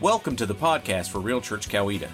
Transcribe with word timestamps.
Welcome 0.00 0.34
to 0.36 0.46
the 0.46 0.54
podcast 0.54 1.10
for 1.10 1.18
Real 1.18 1.42
Church 1.42 1.68
Coweta. 1.68 2.08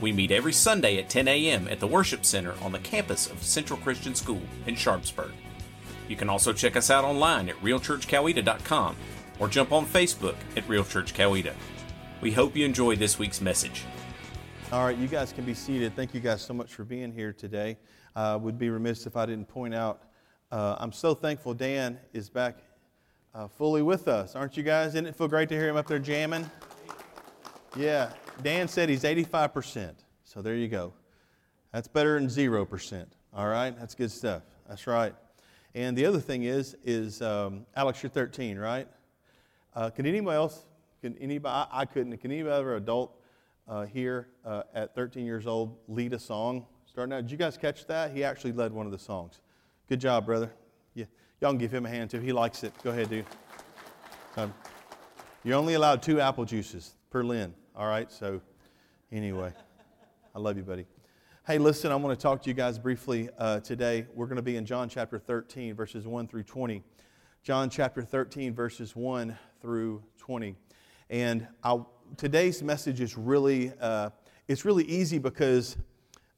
We 0.00 0.10
meet 0.10 0.30
every 0.30 0.54
Sunday 0.54 0.96
at 0.96 1.10
10 1.10 1.28
a.m. 1.28 1.68
at 1.68 1.80
the 1.80 1.86
Worship 1.86 2.24
Center 2.24 2.54
on 2.62 2.72
the 2.72 2.78
campus 2.78 3.30
of 3.30 3.42
Central 3.42 3.78
Christian 3.80 4.14
School 4.14 4.40
in 4.66 4.74
Sharpsburg. 4.74 5.32
You 6.08 6.16
can 6.16 6.30
also 6.30 6.54
check 6.54 6.76
us 6.76 6.90
out 6.90 7.04
online 7.04 7.50
at 7.50 7.56
realchurchcoweta.com 7.56 8.96
or 9.38 9.48
jump 9.48 9.70
on 9.72 9.84
Facebook 9.84 10.36
at 10.56 10.66
Real 10.66 10.82
Church 10.82 11.12
Coweta. 11.12 11.52
We 12.22 12.32
hope 12.32 12.56
you 12.56 12.64
enjoy 12.64 12.96
this 12.96 13.18
week's 13.18 13.42
message. 13.42 13.84
All 14.72 14.86
right, 14.86 14.96
you 14.96 15.06
guys 15.06 15.34
can 15.34 15.44
be 15.44 15.52
seated. 15.52 15.94
Thank 15.94 16.14
you 16.14 16.20
guys 16.20 16.40
so 16.40 16.54
much 16.54 16.72
for 16.72 16.84
being 16.84 17.12
here 17.12 17.34
today. 17.34 17.76
Uh, 18.14 18.38
would 18.40 18.58
be 18.58 18.70
remiss 18.70 19.04
if 19.04 19.14
I 19.14 19.26
didn't 19.26 19.48
point 19.48 19.74
out. 19.74 20.04
Uh, 20.50 20.76
I'm 20.78 20.90
so 20.90 21.14
thankful 21.14 21.52
Dan 21.52 21.98
is 22.14 22.30
back 22.30 22.60
uh, 23.34 23.46
fully 23.46 23.82
with 23.82 24.08
us, 24.08 24.34
aren't 24.34 24.56
you 24.56 24.62
guys? 24.62 24.94
Didn't 24.94 25.08
it 25.08 25.16
feel 25.16 25.28
great 25.28 25.50
to 25.50 25.54
hear 25.54 25.68
him 25.68 25.76
up 25.76 25.86
there 25.86 25.98
jamming? 25.98 26.50
Yeah, 27.76 28.10
Dan 28.42 28.68
said 28.68 28.88
he's 28.88 29.02
85%. 29.02 29.92
So 30.24 30.40
there 30.40 30.56
you 30.56 30.68
go. 30.68 30.94
That's 31.72 31.88
better 31.88 32.18
than 32.18 32.28
0%. 32.28 33.06
All 33.34 33.48
right, 33.48 33.78
that's 33.78 33.94
good 33.94 34.10
stuff. 34.10 34.42
That's 34.66 34.86
right. 34.86 35.14
And 35.74 35.94
the 35.96 36.06
other 36.06 36.20
thing 36.20 36.44
is, 36.44 36.74
is 36.84 37.20
um, 37.20 37.66
Alex, 37.76 38.02
you're 38.02 38.08
13, 38.08 38.56
right? 38.56 38.88
Uh, 39.74 39.90
can 39.90 40.06
anybody 40.06 40.36
else? 40.36 40.64
Can 41.02 41.18
anybody? 41.18 41.52
I, 41.52 41.82
I 41.82 41.84
couldn't. 41.84 42.16
Can 42.16 42.32
anybody 42.32 42.54
other 42.54 42.76
adult 42.76 43.20
uh, 43.68 43.84
here 43.84 44.28
uh, 44.42 44.62
at 44.72 44.94
13 44.94 45.26
years 45.26 45.46
old 45.46 45.76
lead 45.86 46.14
a 46.14 46.18
song? 46.18 46.64
Starting 46.86 47.12
out, 47.12 47.22
did 47.22 47.30
you 47.30 47.36
guys 47.36 47.58
catch 47.58 47.86
that? 47.88 48.10
He 48.10 48.24
actually 48.24 48.52
led 48.52 48.72
one 48.72 48.86
of 48.86 48.92
the 48.92 48.98
songs. 48.98 49.42
Good 49.86 50.00
job, 50.00 50.24
brother. 50.24 50.50
Yeah, 50.94 51.04
y'all 51.42 51.50
can 51.50 51.58
give 51.58 51.74
him 51.74 51.84
a 51.84 51.90
hand 51.90 52.08
too. 52.08 52.20
He 52.20 52.32
likes 52.32 52.64
it. 52.64 52.72
Go 52.82 52.90
ahead, 52.90 53.10
dude. 53.10 53.26
Um, 54.38 54.54
you're 55.44 55.58
only 55.58 55.74
allowed 55.74 56.02
two 56.02 56.22
apple 56.22 56.46
juices 56.46 56.94
per 57.10 57.22
Lynn. 57.22 57.52
All 57.78 57.88
right. 57.88 58.10
So, 58.10 58.40
anyway, 59.12 59.52
I 60.34 60.38
love 60.38 60.56
you, 60.56 60.62
buddy. 60.62 60.86
Hey, 61.46 61.58
listen, 61.58 61.92
I 61.92 61.96
want 61.96 62.18
to 62.18 62.22
talk 62.22 62.40
to 62.44 62.48
you 62.48 62.54
guys 62.54 62.78
briefly 62.78 63.28
uh, 63.36 63.60
today. 63.60 64.06
We're 64.14 64.24
going 64.24 64.36
to 64.36 64.42
be 64.42 64.56
in 64.56 64.64
John 64.64 64.88
chapter 64.88 65.18
13, 65.18 65.74
verses 65.74 66.06
1 66.06 66.26
through 66.26 66.44
20. 66.44 66.82
John 67.42 67.68
chapter 67.68 68.00
13, 68.00 68.54
verses 68.54 68.96
1 68.96 69.36
through 69.60 70.02
20. 70.16 70.54
And 71.10 71.46
I'll, 71.62 71.92
today's 72.16 72.62
message 72.62 73.02
is 73.02 73.18
really, 73.18 73.74
uh, 73.78 74.08
it's 74.48 74.64
really 74.64 74.84
easy 74.84 75.18
because 75.18 75.76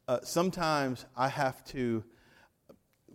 uh, 0.08 0.19
sometimes 0.25 1.06
I 1.17 1.28
have 1.28 1.62
to 1.67 2.02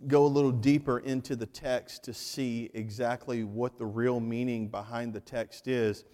go 0.06 0.24
a 0.24 0.28
little 0.28 0.50
deeper 0.50 1.00
into 1.00 1.36
the 1.36 1.44
text 1.44 2.04
to 2.04 2.14
see 2.14 2.70
exactly 2.72 3.44
what 3.44 3.76
the 3.76 3.84
real 3.84 4.18
meaning 4.18 4.68
behind 4.68 5.12
the 5.12 5.20
text 5.20 5.68
is. 5.68 6.06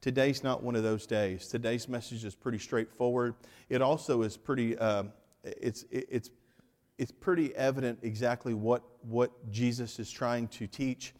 Today's 0.00 0.44
not 0.44 0.62
one 0.62 0.76
of 0.76 0.82
those 0.82 1.06
days. 1.06 1.48
Today's 1.48 1.88
message 1.88 2.24
is 2.24 2.34
pretty 2.34 2.58
straightforward. 2.58 3.34
It 3.68 3.82
also 3.82 4.22
is 4.22 4.36
pretty 4.36 4.78
uh, 4.78 5.04
it's, 5.44 5.84
it's, 5.90 6.30
it's 6.98 7.12
pretty 7.12 7.54
evident 7.54 8.00
exactly 8.02 8.54
what, 8.54 8.82
what 9.02 9.50
Jesus 9.50 9.98
is 9.98 10.10
trying 10.10 10.48
to 10.48 10.66
teach 10.66 11.14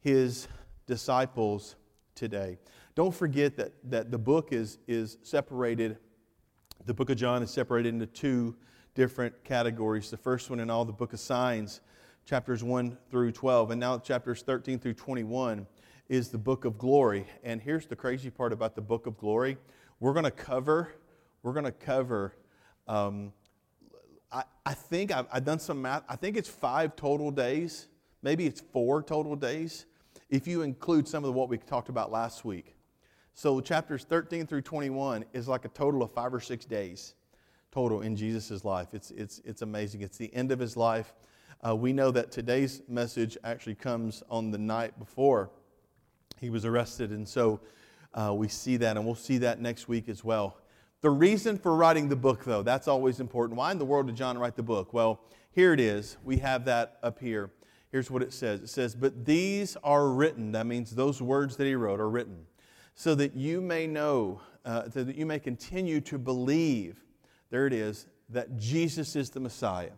his 0.00 0.48
disciples 0.86 1.76
today. 2.14 2.58
Don't 2.94 3.14
forget 3.14 3.56
that, 3.56 3.72
that 3.90 4.10
the 4.10 4.18
book 4.18 4.52
is, 4.52 4.78
is 4.88 5.18
separated, 5.22 5.98
the 6.86 6.94
book 6.94 7.10
of 7.10 7.16
John 7.16 7.42
is 7.42 7.50
separated 7.50 7.94
into 7.94 8.06
two 8.06 8.56
different 8.94 9.44
categories. 9.44 10.10
The 10.10 10.16
first 10.16 10.50
one 10.50 10.60
in 10.60 10.70
all 10.70 10.84
the 10.84 10.92
book 10.92 11.12
of 11.12 11.20
signs, 11.20 11.80
chapters 12.24 12.64
1 12.64 12.96
through 13.10 13.32
12, 13.32 13.72
and 13.72 13.80
now 13.80 13.98
chapters 13.98 14.42
13 14.42 14.78
through 14.78 14.94
21 14.94 15.66
is 16.10 16.28
the 16.28 16.38
book 16.38 16.66
of 16.66 16.76
glory. 16.76 17.26
And 17.42 17.62
here's 17.62 17.86
the 17.86 17.96
crazy 17.96 18.28
part 18.28 18.52
about 18.52 18.74
the 18.74 18.82
book 18.82 19.06
of 19.06 19.16
glory. 19.16 19.56
We're 20.00 20.12
going 20.12 20.24
to 20.24 20.30
cover, 20.30 20.92
we're 21.42 21.54
going 21.54 21.64
to 21.64 21.72
cover 21.72 22.34
um, 22.88 23.32
I, 24.32 24.42
I 24.66 24.74
think 24.74 25.12
I've, 25.12 25.26
I've 25.32 25.44
done 25.44 25.60
some 25.60 25.80
math. 25.80 26.02
I 26.08 26.16
think 26.16 26.36
it's 26.36 26.48
five 26.48 26.96
total 26.96 27.30
days. 27.30 27.86
Maybe 28.22 28.46
it's 28.46 28.60
four 28.60 29.00
total 29.00 29.36
days 29.36 29.86
if 30.28 30.48
you 30.48 30.62
include 30.62 31.06
some 31.06 31.24
of 31.24 31.34
what 31.34 31.48
we 31.48 31.56
talked 31.58 31.88
about 31.88 32.10
last 32.10 32.44
week. 32.44 32.74
So, 33.34 33.60
chapters 33.60 34.04
13 34.04 34.48
through 34.48 34.62
21 34.62 35.24
is 35.32 35.46
like 35.46 35.64
a 35.64 35.68
total 35.68 36.02
of 36.02 36.12
five 36.12 36.34
or 36.34 36.40
six 36.40 36.64
days 36.64 37.14
total 37.70 38.02
in 38.02 38.16
Jesus' 38.16 38.64
life. 38.64 38.88
It's, 38.92 39.12
it's, 39.12 39.40
it's 39.44 39.62
amazing. 39.62 40.02
It's 40.02 40.18
the 40.18 40.34
end 40.34 40.50
of 40.50 40.58
his 40.58 40.76
life. 40.76 41.14
Uh, 41.66 41.76
we 41.76 41.92
know 41.92 42.10
that 42.10 42.32
today's 42.32 42.82
message 42.88 43.38
actually 43.44 43.76
comes 43.76 44.24
on 44.28 44.50
the 44.50 44.58
night 44.58 44.98
before 44.98 45.50
he 46.40 46.50
was 46.50 46.64
arrested. 46.64 47.10
And 47.10 47.28
so 47.28 47.60
uh, 48.14 48.32
we 48.34 48.48
see 48.48 48.76
that, 48.78 48.96
and 48.96 49.04
we'll 49.04 49.14
see 49.14 49.38
that 49.38 49.60
next 49.60 49.88
week 49.88 50.08
as 50.08 50.24
well. 50.24 50.56
The 51.02 51.10
reason 51.10 51.56
for 51.56 51.74
writing 51.74 52.08
the 52.08 52.16
book, 52.16 52.44
though, 52.44 52.62
that's 52.62 52.88
always 52.88 53.20
important. 53.20 53.58
Why 53.58 53.72
in 53.72 53.78
the 53.78 53.84
world 53.84 54.06
did 54.06 54.16
John 54.16 54.36
write 54.36 54.56
the 54.56 54.62
book? 54.62 54.92
Well, 54.92 55.20
here 55.52 55.72
it 55.72 55.80
is. 55.80 56.16
We 56.24 56.38
have 56.38 56.64
that 56.66 56.98
up 57.02 57.18
here. 57.18 57.50
Here's 57.90 58.10
what 58.10 58.22
it 58.22 58.32
says 58.32 58.60
it 58.60 58.68
says, 58.68 58.94
But 58.94 59.24
these 59.24 59.76
are 59.82 60.08
written. 60.08 60.52
That 60.52 60.66
means 60.66 60.90
those 60.90 61.20
words 61.20 61.56
that 61.56 61.66
he 61.66 61.74
wrote 61.74 62.00
are 62.00 62.10
written, 62.10 62.46
so 62.94 63.14
that 63.16 63.34
you 63.34 63.60
may 63.60 63.86
know, 63.86 64.40
uh, 64.64 64.90
so 64.90 65.04
that 65.04 65.16
you 65.16 65.26
may 65.26 65.38
continue 65.38 66.00
to 66.02 66.18
believe, 66.18 67.02
there 67.50 67.66
it 67.66 67.72
is, 67.72 68.06
that 68.28 68.56
Jesus 68.56 69.16
is 69.16 69.30
the 69.30 69.40
Messiah, 69.40 69.90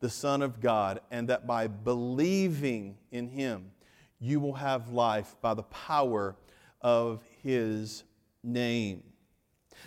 the 0.00 0.10
Son 0.10 0.42
of 0.42 0.60
God, 0.60 1.00
and 1.10 1.28
that 1.28 1.46
by 1.46 1.68
believing 1.68 2.96
in 3.12 3.28
him, 3.28 3.70
you 4.18 4.40
will 4.40 4.54
have 4.54 4.90
life 4.90 5.36
by 5.40 5.54
the 5.54 5.62
power 5.64 6.36
of 6.80 7.22
his 7.42 8.04
name. 8.42 9.02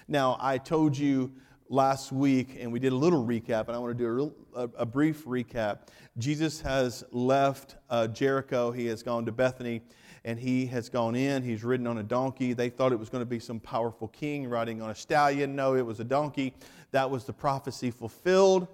Now, 0.07 0.37
I 0.39 0.57
told 0.57 0.97
you 0.97 1.31
last 1.69 2.11
week, 2.11 2.57
and 2.59 2.71
we 2.71 2.79
did 2.79 2.91
a 2.91 2.95
little 2.95 3.25
recap, 3.25 3.67
and 3.67 3.75
I 3.75 3.79
want 3.79 3.97
to 3.97 4.03
do 4.03 4.07
a, 4.07 4.11
real, 4.11 4.33
a, 4.55 4.69
a 4.79 4.85
brief 4.85 5.25
recap. 5.25 5.87
Jesus 6.17 6.59
has 6.61 7.03
left 7.11 7.75
uh, 7.89 8.07
Jericho, 8.07 8.71
he 8.71 8.87
has 8.87 9.03
gone 9.03 9.25
to 9.25 9.31
Bethany, 9.31 9.81
and 10.25 10.39
he 10.39 10.65
has 10.67 10.89
gone 10.89 11.15
in. 11.15 11.43
He's 11.43 11.63
ridden 11.63 11.87
on 11.87 11.99
a 11.99 12.03
donkey. 12.03 12.53
They 12.53 12.69
thought 12.69 12.91
it 12.91 12.99
was 12.99 13.09
going 13.09 13.21
to 13.21 13.29
be 13.29 13.39
some 13.39 13.59
powerful 13.59 14.09
king 14.09 14.47
riding 14.49 14.81
on 14.81 14.89
a 14.89 14.95
stallion. 14.95 15.55
No, 15.55 15.75
it 15.75 15.85
was 15.85 15.99
a 15.99 16.03
donkey. 16.03 16.53
That 16.91 17.09
was 17.09 17.23
the 17.23 17.33
prophecy 17.33 17.91
fulfilled. 17.91 18.67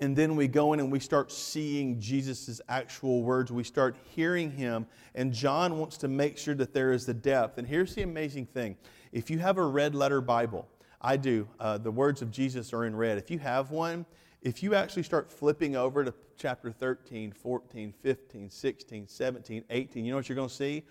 And 0.00 0.14
then 0.14 0.36
we 0.36 0.46
go 0.46 0.72
in 0.72 0.80
and 0.80 0.92
we 0.92 1.00
start 1.00 1.32
seeing 1.32 1.98
Jesus' 2.00 2.60
actual 2.68 3.22
words. 3.22 3.50
We 3.50 3.64
start 3.64 3.96
hearing 4.14 4.50
him. 4.50 4.86
And 5.14 5.32
John 5.32 5.78
wants 5.78 5.96
to 5.98 6.08
make 6.08 6.38
sure 6.38 6.54
that 6.54 6.72
there 6.72 6.92
is 6.92 7.04
the 7.04 7.14
depth. 7.14 7.58
And 7.58 7.66
here's 7.66 7.94
the 7.94 8.02
amazing 8.02 8.46
thing 8.46 8.76
if 9.12 9.30
you 9.30 9.38
have 9.38 9.58
a 9.58 9.64
red 9.64 9.94
letter 9.94 10.20
Bible, 10.20 10.68
I 11.00 11.16
do, 11.16 11.48
uh, 11.58 11.78
the 11.78 11.90
words 11.90 12.22
of 12.22 12.30
Jesus 12.30 12.72
are 12.72 12.84
in 12.84 12.94
red. 12.94 13.18
If 13.18 13.30
you 13.30 13.38
have 13.38 13.70
one, 13.70 14.06
if 14.42 14.62
you 14.62 14.74
actually 14.74 15.02
start 15.02 15.32
flipping 15.32 15.74
over 15.74 16.04
to 16.04 16.14
chapter 16.36 16.70
13, 16.70 17.32
14, 17.32 17.92
15, 18.00 18.50
16, 18.50 19.08
17, 19.08 19.64
18, 19.68 20.04
you 20.04 20.10
know 20.12 20.16
what 20.16 20.28
you're 20.28 20.36
going 20.36 20.48
to 20.48 20.54
see? 20.54 20.84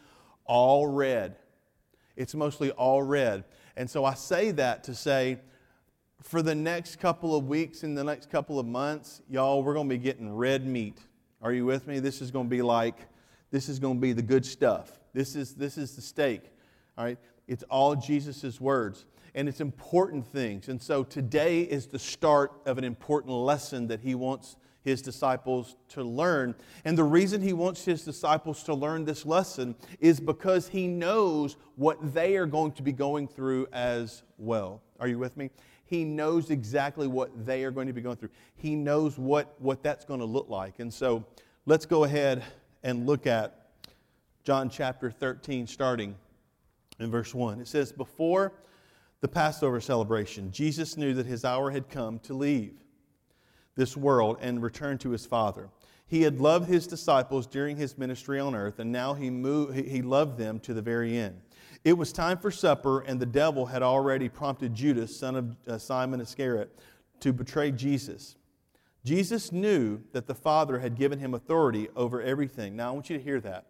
All 0.45 0.87
red. 0.87 1.37
It's 2.17 2.35
mostly 2.35 2.71
all 2.71 3.03
red. 3.03 3.45
And 3.77 3.89
so 3.89 4.03
I 4.03 4.15
say 4.15 4.51
that 4.51 4.83
to 4.85 4.95
say, 4.95 5.39
for 6.21 6.41
the 6.41 6.55
next 6.55 6.97
couple 6.97 7.35
of 7.35 7.47
weeks 7.47 7.83
and 7.83 7.97
the 7.97 8.03
next 8.03 8.29
couple 8.29 8.59
of 8.59 8.65
months, 8.65 9.21
y'all, 9.29 9.63
we're 9.63 9.73
going 9.73 9.87
to 9.87 9.95
be 9.95 10.01
getting 10.01 10.35
red 10.35 10.65
meat. 10.65 10.99
Are 11.41 11.53
you 11.53 11.65
with 11.65 11.87
me? 11.87 11.99
This 11.99 12.21
is 12.21 12.31
going 12.31 12.47
to 12.47 12.49
be 12.49 12.61
like, 12.61 12.95
this 13.51 13.69
is 13.69 13.79
going 13.79 13.95
to 13.95 14.01
be 14.01 14.13
the 14.13 14.21
good 14.21 14.45
stuff. 14.45 14.99
This 15.13 15.35
is, 15.35 15.55
this 15.55 15.77
is 15.77 15.95
the 15.95 16.01
steak. 16.01 16.41
All 16.97 17.05
right? 17.05 17.17
It's 17.47 17.63
all 17.69 17.95
Jesus' 17.95 18.59
words. 18.59 19.05
And 19.35 19.47
it's 19.47 19.61
important 19.61 20.25
things. 20.25 20.67
And 20.67 20.81
so 20.81 21.03
today 21.03 21.61
is 21.61 21.87
the 21.87 21.99
start 21.99 22.51
of 22.65 22.77
an 22.77 22.83
important 22.83 23.33
lesson 23.33 23.87
that 23.87 24.01
he 24.01 24.15
wants 24.15 24.55
his 24.83 25.01
disciples 25.01 25.75
to 25.89 26.03
learn. 26.03 26.55
And 26.85 26.97
the 26.97 27.03
reason 27.03 27.41
he 27.41 27.53
wants 27.53 27.85
his 27.85 28.03
disciples 28.03 28.63
to 28.63 28.73
learn 28.73 29.05
this 29.05 29.25
lesson 29.25 29.75
is 29.99 30.19
because 30.19 30.69
he 30.69 30.87
knows 30.87 31.57
what 31.75 32.13
they 32.13 32.37
are 32.37 32.45
going 32.45 32.71
to 32.73 32.81
be 32.81 32.93
going 32.93 33.27
through 33.27 33.67
as 33.71 34.23
well. 34.37 34.81
Are 34.99 35.07
you 35.07 35.19
with 35.19 35.37
me? 35.37 35.51
He 35.87 36.03
knows 36.03 36.49
exactly 36.49 37.07
what 37.07 37.45
they 37.45 37.63
are 37.63 37.71
going 37.71 37.87
to 37.87 37.93
be 37.93 38.01
going 38.01 38.17
through. 38.17 38.29
He 38.55 38.75
knows 38.75 39.17
what, 39.17 39.55
what 39.59 39.81
that's 39.81 40.03
going 40.03 40.19
to 40.19 40.25
look 40.25 40.49
like. 40.49 40.79
And 40.79 40.93
so 40.93 41.25
let's 41.65 41.85
go 41.85 42.03
ahead 42.03 42.43
and 42.83 43.05
look 43.05 43.25
at 43.25 43.69
John 44.43 44.69
chapter 44.69 45.09
13, 45.09 45.65
starting 45.65 46.15
in 46.99 47.09
verse 47.09 47.33
1. 47.33 47.61
It 47.61 47.67
says, 47.67 47.91
Before 47.91 48.53
the 49.21 49.27
Passover 49.27 49.79
celebration, 49.79 50.51
Jesus 50.51 50.97
knew 50.97 51.13
that 51.13 51.25
his 51.25 51.45
hour 51.45 51.71
had 51.71 51.89
come 51.89 52.19
to 52.19 52.33
leave 52.33 52.73
this 53.75 53.95
world 53.95 54.37
and 54.41 54.61
return 54.61 54.97
to 54.99 55.11
his 55.11 55.25
Father. 55.25 55.69
He 56.07 56.21
had 56.21 56.39
loved 56.39 56.69
his 56.69 56.87
disciples 56.87 57.45
during 57.45 57.75
his 57.75 57.97
ministry 57.97 58.39
on 58.39 58.55
earth, 58.55 58.79
and 58.79 58.91
now 58.91 59.13
he, 59.13 59.29
moved, 59.29 59.75
he 59.75 60.01
loved 60.01 60.37
them 60.37 60.59
to 60.61 60.73
the 60.73 60.81
very 60.81 61.17
end. 61.17 61.41
It 61.83 61.93
was 61.93 62.13
time 62.13 62.37
for 62.37 62.49
supper, 62.49 63.01
and 63.01 63.19
the 63.19 63.25
devil 63.25 63.65
had 63.65 63.83
already 63.83 64.29
prompted 64.29 64.73
Judas, 64.73 65.15
son 65.15 65.35
of 65.35 65.55
uh, 65.67 65.77
Simon 65.77 66.21
Iscariot, 66.21 66.77
to 67.19 67.33
betray 67.33 67.71
Jesus. 67.71 68.35
Jesus 69.03 69.51
knew 69.51 70.01
that 70.13 70.27
the 70.27 70.35
Father 70.35 70.79
had 70.79 70.95
given 70.95 71.19
him 71.19 71.33
authority 71.33 71.87
over 71.95 72.21
everything. 72.21 72.75
Now, 72.75 72.89
I 72.89 72.91
want 72.91 73.09
you 73.09 73.17
to 73.17 73.23
hear 73.23 73.39
that. 73.41 73.67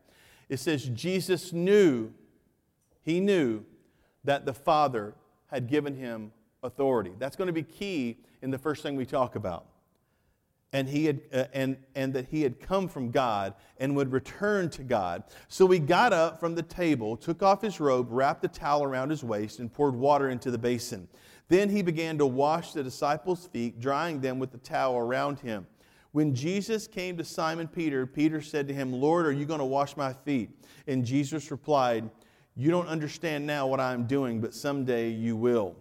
It 0.47 0.59
says, 0.59 0.85
Jesus 0.85 1.51
knew 1.51 2.13
he 3.07 3.21
knew 3.21 3.63
that 4.25 4.45
the 4.45 4.53
Father 4.53 5.15
had 5.49 5.69
given 5.69 5.95
him 5.95 6.33
authority. 6.61 7.13
That's 7.17 7.37
going 7.37 7.47
to 7.47 7.53
be 7.53 7.63
key 7.63 8.17
in 8.41 8.51
the 8.51 8.57
first 8.57 8.83
thing 8.83 8.97
we 8.97 9.05
talk 9.05 9.35
about. 9.35 9.65
And, 10.73 10.89
he 10.89 11.05
had, 11.05 11.21
uh, 11.33 11.45
and, 11.53 11.77
and 11.95 12.13
that 12.13 12.27
he 12.27 12.41
had 12.41 12.59
come 12.59 12.87
from 12.89 13.09
God 13.09 13.53
and 13.77 13.95
would 13.95 14.11
return 14.11 14.69
to 14.71 14.83
God. 14.83 15.23
So 15.47 15.67
he 15.67 15.79
got 15.79 16.11
up 16.11 16.39
from 16.39 16.55
the 16.55 16.63
table, 16.63 17.15
took 17.15 17.41
off 17.41 17.61
his 17.61 17.79
robe, 17.79 18.07
wrapped 18.09 18.43
a 18.43 18.49
towel 18.49 18.83
around 18.83 19.09
his 19.09 19.23
waist, 19.23 19.59
and 19.59 19.71
poured 19.71 19.95
water 19.95 20.29
into 20.29 20.51
the 20.51 20.57
basin. 20.57 21.07
Then 21.47 21.69
he 21.69 21.81
began 21.81 22.17
to 22.17 22.25
wash 22.25 22.73
the 22.73 22.83
disciples' 22.83 23.47
feet, 23.47 23.79
drying 23.79 24.19
them 24.19 24.39
with 24.39 24.51
the 24.51 24.57
towel 24.57 24.97
around 24.97 25.39
him. 25.39 25.65
When 26.11 26.33
Jesus 26.33 26.87
came 26.87 27.17
to 27.17 27.23
Simon 27.23 27.67
Peter, 27.67 28.05
Peter 28.05 28.41
said 28.41 28.67
to 28.67 28.73
him, 28.73 28.91
Lord, 28.91 29.25
are 29.25 29.31
you 29.31 29.45
going 29.45 29.59
to 29.59 29.65
wash 29.65 29.95
my 29.95 30.13
feet? 30.13 30.49
And 30.87 31.05
Jesus 31.05 31.51
replied, 31.51 32.09
You 32.55 32.71
don't 32.71 32.87
understand 32.87 33.45
now 33.45 33.67
what 33.67 33.79
I 33.79 33.93
am 33.93 34.07
doing, 34.07 34.41
but 34.41 34.53
someday 34.53 35.09
you 35.09 35.35
will. 35.35 35.75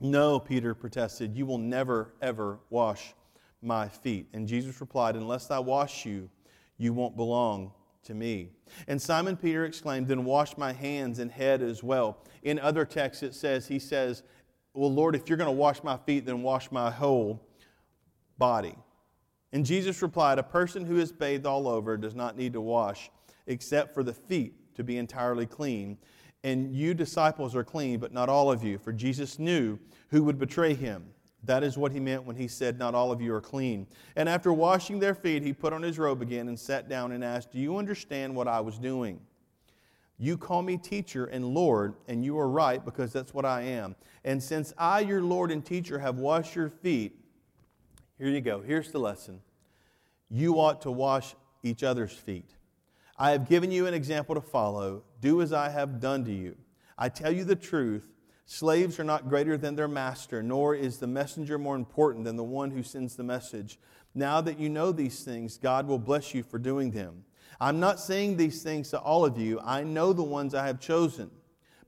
No, 0.00 0.40
Peter 0.40 0.74
protested, 0.74 1.36
You 1.36 1.46
will 1.46 1.58
never, 1.58 2.12
ever 2.20 2.58
wash 2.70 3.14
my 3.62 3.88
feet. 3.88 4.28
And 4.32 4.46
Jesus 4.46 4.80
replied, 4.80 5.16
Unless 5.16 5.50
I 5.50 5.58
wash 5.58 6.04
you, 6.04 6.28
you 6.78 6.92
won't 6.92 7.16
belong 7.16 7.72
to 8.04 8.14
me. 8.14 8.50
And 8.88 9.00
Simon 9.00 9.36
Peter 9.36 9.64
exclaimed, 9.64 10.08
Then 10.08 10.24
wash 10.24 10.56
my 10.56 10.72
hands 10.72 11.18
and 11.18 11.30
head 11.30 11.62
as 11.62 11.82
well. 11.82 12.18
In 12.42 12.58
other 12.58 12.84
texts, 12.84 13.22
it 13.22 13.34
says, 13.34 13.68
He 13.68 13.78
says, 13.78 14.22
Well, 14.74 14.92
Lord, 14.92 15.14
if 15.14 15.28
you're 15.28 15.38
going 15.38 15.46
to 15.46 15.52
wash 15.52 15.82
my 15.82 15.96
feet, 15.96 16.26
then 16.26 16.42
wash 16.42 16.70
my 16.70 16.90
whole 16.90 17.46
body. 18.38 18.74
And 19.52 19.66
Jesus 19.66 20.02
replied, 20.02 20.38
A 20.38 20.42
person 20.42 20.84
who 20.84 20.98
is 20.98 21.12
bathed 21.12 21.46
all 21.46 21.68
over 21.68 21.96
does 21.96 22.14
not 22.14 22.36
need 22.36 22.54
to 22.54 22.60
wash 22.60 23.10
except 23.46 23.94
for 23.94 24.02
the 24.02 24.12
feet 24.12 24.74
to 24.76 24.84
be 24.84 24.96
entirely 24.96 25.46
clean. 25.46 25.98
And 26.44 26.74
you 26.74 26.94
disciples 26.94 27.54
are 27.54 27.64
clean, 27.64 28.00
but 28.00 28.12
not 28.12 28.28
all 28.28 28.50
of 28.50 28.64
you, 28.64 28.78
for 28.78 28.92
Jesus 28.92 29.38
knew 29.38 29.78
who 30.08 30.24
would 30.24 30.38
betray 30.38 30.74
him. 30.74 31.04
That 31.44 31.64
is 31.64 31.76
what 31.76 31.92
he 31.92 31.98
meant 31.98 32.24
when 32.24 32.36
he 32.36 32.46
said, 32.46 32.78
Not 32.78 32.94
all 32.94 33.10
of 33.10 33.20
you 33.20 33.34
are 33.34 33.40
clean. 33.40 33.86
And 34.14 34.28
after 34.28 34.52
washing 34.52 35.00
their 35.00 35.14
feet, 35.14 35.42
he 35.42 35.52
put 35.52 35.72
on 35.72 35.82
his 35.82 35.98
robe 35.98 36.22
again 36.22 36.48
and 36.48 36.58
sat 36.58 36.88
down 36.88 37.12
and 37.12 37.24
asked, 37.24 37.52
Do 37.52 37.58
you 37.58 37.78
understand 37.78 38.34
what 38.34 38.46
I 38.46 38.60
was 38.60 38.78
doing? 38.78 39.20
You 40.18 40.38
call 40.38 40.62
me 40.62 40.76
teacher 40.76 41.26
and 41.26 41.44
Lord, 41.44 41.94
and 42.06 42.24
you 42.24 42.38
are 42.38 42.48
right 42.48 42.84
because 42.84 43.12
that's 43.12 43.34
what 43.34 43.44
I 43.44 43.62
am. 43.62 43.96
And 44.24 44.40
since 44.40 44.72
I, 44.78 45.00
your 45.00 45.20
Lord 45.20 45.50
and 45.50 45.64
teacher, 45.64 45.98
have 45.98 46.18
washed 46.18 46.54
your 46.54 46.68
feet, 46.68 47.18
here 48.18 48.28
you 48.28 48.40
go. 48.40 48.60
Here's 48.60 48.92
the 48.92 49.00
lesson. 49.00 49.40
You 50.30 50.60
ought 50.60 50.82
to 50.82 50.92
wash 50.92 51.34
each 51.64 51.82
other's 51.82 52.12
feet. 52.12 52.54
I 53.18 53.32
have 53.32 53.48
given 53.48 53.72
you 53.72 53.88
an 53.88 53.94
example 53.94 54.36
to 54.36 54.40
follow. 54.40 55.02
Do 55.20 55.42
as 55.42 55.52
I 55.52 55.70
have 55.70 55.98
done 55.98 56.24
to 56.26 56.32
you. 56.32 56.56
I 56.96 57.08
tell 57.08 57.32
you 57.32 57.42
the 57.42 57.56
truth. 57.56 58.04
Slaves 58.52 59.00
are 59.00 59.04
not 59.04 59.30
greater 59.30 59.56
than 59.56 59.76
their 59.76 59.88
master, 59.88 60.42
nor 60.42 60.74
is 60.74 60.98
the 60.98 61.06
messenger 61.06 61.56
more 61.56 61.74
important 61.74 62.26
than 62.26 62.36
the 62.36 62.44
one 62.44 62.70
who 62.70 62.82
sends 62.82 63.16
the 63.16 63.22
message. 63.22 63.78
Now 64.14 64.42
that 64.42 64.58
you 64.58 64.68
know 64.68 64.92
these 64.92 65.24
things, 65.24 65.56
God 65.56 65.86
will 65.86 65.98
bless 65.98 66.34
you 66.34 66.42
for 66.42 66.58
doing 66.58 66.90
them. 66.90 67.24
I'm 67.58 67.80
not 67.80 67.98
saying 67.98 68.36
these 68.36 68.62
things 68.62 68.90
to 68.90 69.00
all 69.00 69.24
of 69.24 69.38
you. 69.38 69.58
I 69.64 69.84
know 69.84 70.12
the 70.12 70.22
ones 70.22 70.54
I 70.54 70.66
have 70.66 70.80
chosen. 70.80 71.30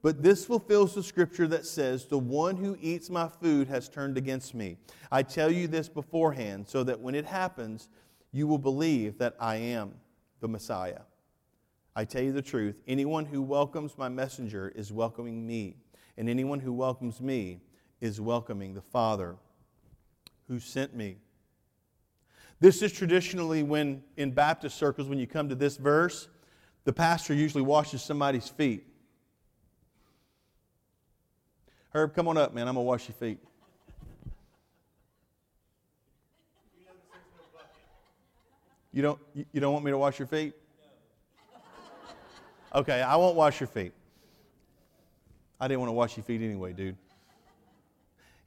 But 0.00 0.22
this 0.22 0.46
fulfills 0.46 0.94
the 0.94 1.02
scripture 1.02 1.46
that 1.48 1.66
says, 1.66 2.06
The 2.06 2.18
one 2.18 2.56
who 2.56 2.78
eats 2.80 3.10
my 3.10 3.28
food 3.28 3.68
has 3.68 3.90
turned 3.90 4.16
against 4.16 4.54
me. 4.54 4.78
I 5.12 5.22
tell 5.22 5.50
you 5.50 5.68
this 5.68 5.90
beforehand, 5.90 6.66
so 6.66 6.82
that 6.84 6.98
when 6.98 7.14
it 7.14 7.26
happens, 7.26 7.90
you 8.32 8.46
will 8.46 8.56
believe 8.56 9.18
that 9.18 9.36
I 9.38 9.56
am 9.56 9.92
the 10.40 10.48
Messiah. 10.48 11.02
I 11.94 12.06
tell 12.06 12.22
you 12.22 12.32
the 12.32 12.40
truth 12.40 12.80
anyone 12.88 13.26
who 13.26 13.42
welcomes 13.42 13.98
my 13.98 14.08
messenger 14.08 14.72
is 14.74 14.90
welcoming 14.90 15.46
me, 15.46 15.76
and 16.16 16.28
anyone 16.28 16.60
who 16.60 16.72
welcomes 16.72 17.20
me 17.20 17.60
is 18.00 18.20
welcoming 18.20 18.74
the 18.74 18.82
Father 18.82 19.36
who 20.48 20.60
sent 20.60 20.94
me. 20.94 21.16
This 22.60 22.82
is 22.82 22.92
traditionally 22.92 23.62
when, 23.62 24.02
in 24.16 24.30
Baptist 24.30 24.76
circles, 24.76 25.08
when 25.08 25.18
you 25.18 25.26
come 25.26 25.48
to 25.48 25.54
this 25.54 25.76
verse, 25.76 26.28
the 26.84 26.92
pastor 26.92 27.34
usually 27.34 27.62
washes 27.62 28.02
somebody's 28.02 28.48
feet. 28.48 28.86
Herb, 31.90 32.14
come 32.14 32.28
on 32.28 32.36
up, 32.36 32.54
man. 32.54 32.68
I'm 32.68 32.74
going 32.74 32.84
to 32.84 32.88
wash 32.88 33.08
your 33.08 33.14
feet. 33.14 33.38
You 38.92 39.02
don't, 39.02 39.18
you 39.34 39.60
don't 39.60 39.72
want 39.72 39.84
me 39.84 39.90
to 39.90 39.98
wash 39.98 40.18
your 40.18 40.28
feet? 40.28 40.54
Okay, 42.74 43.02
I 43.02 43.16
won't 43.16 43.36
wash 43.36 43.60
your 43.60 43.66
feet. 43.66 43.92
I 45.64 45.68
didn't 45.68 45.80
want 45.80 45.88
to 45.88 45.94
wash 45.94 46.16
your 46.16 46.24
feet 46.24 46.42
anyway, 46.42 46.74
dude. 46.74 46.96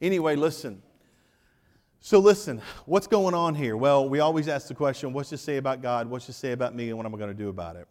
Anyway, 0.00 0.36
listen. 0.36 0.80
So, 2.00 2.20
listen, 2.20 2.62
what's 2.86 3.08
going 3.08 3.34
on 3.34 3.56
here? 3.56 3.76
Well, 3.76 4.08
we 4.08 4.20
always 4.20 4.46
ask 4.46 4.68
the 4.68 4.74
question 4.74 5.12
what's 5.12 5.30
this 5.30 5.42
say 5.42 5.56
about 5.56 5.82
God? 5.82 6.08
What's 6.08 6.28
this 6.28 6.36
say 6.36 6.52
about 6.52 6.74
me? 6.76 6.90
And 6.90 6.96
what 6.96 7.06
am 7.06 7.14
I 7.14 7.18
going 7.18 7.30
to 7.30 7.34
do 7.34 7.48
about 7.48 7.76
it? 7.76 7.88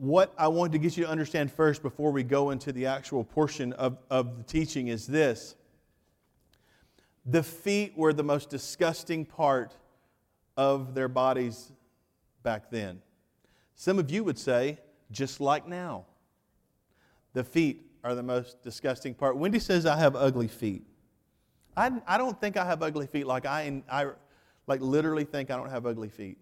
what 0.00 0.32
I 0.38 0.48
want 0.48 0.72
to 0.72 0.78
get 0.78 0.96
you 0.96 1.04
to 1.04 1.10
understand 1.10 1.52
first 1.52 1.82
before 1.82 2.10
we 2.10 2.22
go 2.22 2.50
into 2.50 2.72
the 2.72 2.86
actual 2.86 3.22
portion 3.22 3.74
of, 3.74 3.98
of 4.08 4.38
the 4.38 4.42
teaching 4.44 4.88
is 4.88 5.06
this 5.06 5.56
the 7.26 7.42
feet 7.42 7.92
were 7.98 8.14
the 8.14 8.22
most 8.22 8.48
disgusting 8.48 9.26
part 9.26 9.76
of 10.56 10.94
their 10.94 11.08
bodies 11.08 11.70
back 12.42 12.70
then. 12.70 13.02
Some 13.74 13.98
of 13.98 14.10
you 14.10 14.24
would 14.24 14.38
say, 14.38 14.78
just 15.10 15.38
like 15.38 15.68
now. 15.68 16.06
The 17.32 17.44
feet 17.44 17.86
are 18.02 18.14
the 18.14 18.22
most 18.22 18.62
disgusting 18.62 19.14
part. 19.14 19.36
Wendy 19.36 19.58
says, 19.58 19.86
I 19.86 19.96
have 19.96 20.16
ugly 20.16 20.48
feet. 20.48 20.84
I, 21.76 21.92
I 22.06 22.18
don't 22.18 22.38
think 22.40 22.56
I 22.56 22.64
have 22.64 22.82
ugly 22.82 23.06
feet 23.06 23.26
like 23.26 23.46
I, 23.46 23.82
I 23.90 24.08
like 24.66 24.80
literally 24.80 25.24
think 25.24 25.50
I 25.50 25.56
don't 25.56 25.70
have 25.70 25.86
ugly 25.86 26.08
feet. 26.08 26.38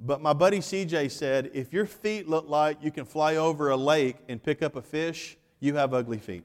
But 0.00 0.20
my 0.22 0.32
buddy 0.32 0.60
CJ 0.60 1.10
said, 1.10 1.50
if 1.54 1.72
your 1.72 1.84
feet 1.86 2.28
look 2.28 2.48
like 2.48 2.78
you 2.82 2.90
can 2.90 3.04
fly 3.04 3.36
over 3.36 3.70
a 3.70 3.76
lake 3.76 4.16
and 4.28 4.42
pick 4.42 4.62
up 4.62 4.76
a 4.76 4.82
fish, 4.82 5.36
you 5.60 5.74
have 5.74 5.92
ugly 5.92 6.18
feet. 6.18 6.44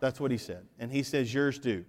That's 0.00 0.20
what 0.20 0.30
he 0.30 0.36
said. 0.36 0.66
And 0.78 0.92
he 0.92 1.02
says, 1.02 1.32
yours 1.32 1.58
do. 1.58 1.84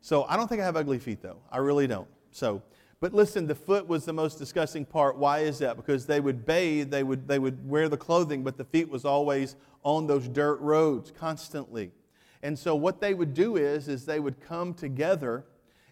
So 0.00 0.24
I 0.24 0.36
don't 0.36 0.48
think 0.48 0.60
I 0.60 0.64
have 0.64 0.76
ugly 0.76 0.98
feet, 0.98 1.22
though. 1.22 1.38
I 1.52 1.58
really 1.58 1.86
don't. 1.86 2.08
So, 2.32 2.62
but 3.00 3.14
listen, 3.14 3.46
the 3.46 3.54
foot 3.54 3.88
was 3.88 4.04
the 4.04 4.12
most 4.12 4.38
disgusting 4.38 4.84
part. 4.84 5.16
Why 5.16 5.40
is 5.40 5.58
that? 5.60 5.76
Because 5.76 6.04
they 6.04 6.20
would 6.20 6.44
bathe, 6.44 6.90
they 6.90 7.02
would, 7.02 7.26
they 7.26 7.38
would 7.38 7.68
wear 7.68 7.88
the 7.88 7.96
clothing, 7.96 8.44
but 8.44 8.58
the 8.58 8.64
feet 8.64 8.90
was 8.90 9.06
always 9.06 9.56
on 9.82 10.06
those 10.06 10.28
dirt 10.28 10.60
roads 10.60 11.10
constantly. 11.10 11.92
And 12.42 12.58
so 12.58 12.74
what 12.74 13.00
they 13.00 13.14
would 13.14 13.32
do 13.32 13.56
is, 13.56 13.88
is 13.88 14.04
they 14.04 14.20
would 14.20 14.40
come 14.40 14.74
together, 14.74 15.44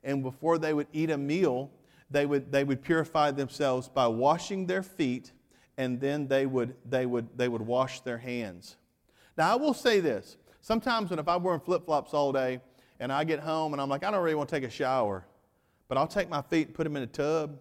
and 0.04 0.22
before 0.22 0.58
they 0.58 0.74
would 0.74 0.86
eat 0.92 1.10
a 1.10 1.18
meal, 1.18 1.70
they 2.10 2.26
would, 2.26 2.52
they 2.52 2.64
would 2.64 2.82
purify 2.82 3.30
themselves 3.30 3.88
by 3.88 4.06
washing 4.06 4.66
their 4.66 4.82
feet, 4.82 5.32
and 5.76 6.00
then 6.00 6.28
they 6.28 6.46
would, 6.46 6.74
they, 6.84 7.06
would, 7.06 7.28
they 7.36 7.48
would 7.48 7.62
wash 7.62 8.00
their 8.00 8.18
hands. 8.18 8.76
Now, 9.36 9.52
I 9.52 9.56
will 9.56 9.74
say 9.74 10.00
this. 10.00 10.36
Sometimes 10.60 11.10
when 11.10 11.18
if 11.18 11.28
I'm 11.28 11.42
wearing 11.42 11.60
flip-flops 11.60 12.12
all 12.12 12.32
day, 12.32 12.60
and 13.00 13.12
I 13.12 13.24
get 13.24 13.40
home 13.40 13.72
and 13.72 13.80
I'm 13.80 13.88
like, 13.88 14.04
I 14.04 14.10
don't 14.10 14.22
really 14.22 14.34
want 14.34 14.48
to 14.48 14.56
take 14.56 14.68
a 14.68 14.70
shower, 14.70 15.24
but 15.88 15.98
I'll 15.98 16.06
take 16.06 16.28
my 16.28 16.42
feet 16.42 16.68
and 16.68 16.74
put 16.74 16.84
them 16.84 16.96
in 16.96 17.02
a 17.02 17.06
tub. 17.06 17.58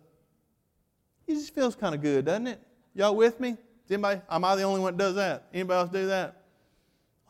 It 1.26 1.36
just 1.36 1.56
feels 1.56 1.76
kind 1.76 1.96
of 1.96 2.02
good, 2.02 2.26
doesn't 2.26 2.48
it? 2.48 2.62
Y'all 2.94 3.16
with 3.16 3.40
me? 3.40 3.58
anybody, 3.90 4.22
am 4.30 4.44
I 4.44 4.56
the 4.56 4.64
only 4.64 4.82
one 4.82 4.98
that 4.98 5.04
does 5.04 5.16
that? 5.16 5.48
Anybody 5.54 5.80
else 5.80 5.90
do 5.90 6.08
that? 6.08 6.44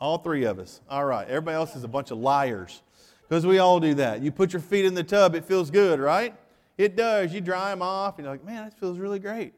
All 0.00 0.18
three 0.18 0.44
of 0.44 0.58
us. 0.58 0.80
All 0.88 1.04
right. 1.04 1.26
Everybody 1.28 1.54
else 1.54 1.74
is 1.76 1.84
a 1.84 1.88
bunch 1.88 2.10
of 2.10 2.18
liars 2.18 2.82
because 3.28 3.46
we 3.46 3.58
all 3.58 3.80
do 3.80 3.94
that. 3.94 4.22
You 4.22 4.30
put 4.30 4.52
your 4.52 4.62
feet 4.62 4.84
in 4.84 4.94
the 4.94 5.04
tub, 5.04 5.34
it 5.34 5.44
feels 5.44 5.70
good, 5.70 6.00
right? 6.00 6.34
It 6.76 6.96
does. 6.96 7.32
You 7.34 7.40
dry 7.40 7.70
them 7.70 7.82
off, 7.82 8.18
and 8.18 8.24
you're 8.24 8.34
like, 8.34 8.44
man, 8.44 8.64
this 8.64 8.74
feels 8.74 8.98
really 8.98 9.18
great. 9.18 9.52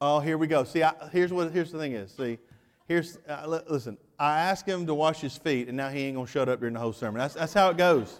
Oh, 0.00 0.18
here 0.20 0.38
we 0.38 0.46
go. 0.46 0.64
See, 0.64 0.82
I, 0.82 0.92
here's 1.12 1.32
what 1.32 1.52
here's 1.52 1.70
the 1.70 1.78
thing 1.78 1.92
is. 1.92 2.10
See, 2.12 2.38
here's 2.88 3.18
uh, 3.28 3.60
listen. 3.68 3.96
I 4.18 4.40
asked 4.40 4.66
him 4.66 4.86
to 4.86 4.94
wash 4.94 5.20
his 5.20 5.36
feet, 5.36 5.68
and 5.68 5.76
now 5.76 5.88
he 5.88 6.00
ain't 6.00 6.16
gonna 6.16 6.26
shut 6.26 6.48
up 6.48 6.60
during 6.60 6.74
the 6.74 6.80
whole 6.80 6.92
sermon. 6.92 7.18
That's 7.18 7.34
that's 7.34 7.54
how 7.54 7.70
it 7.70 7.76
goes. 7.76 8.18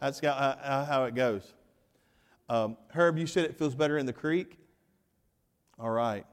That's 0.00 0.20
how, 0.20 1.04
it 1.04 1.14
goes. 1.14 1.54
Um, 2.48 2.76
Herb, 2.88 3.18
you 3.18 3.26
said 3.26 3.44
it 3.44 3.56
feels 3.56 3.74
better 3.74 3.98
in 3.98 4.06
the 4.06 4.12
creek. 4.12 4.58
All 5.78 5.90
right. 5.90 6.26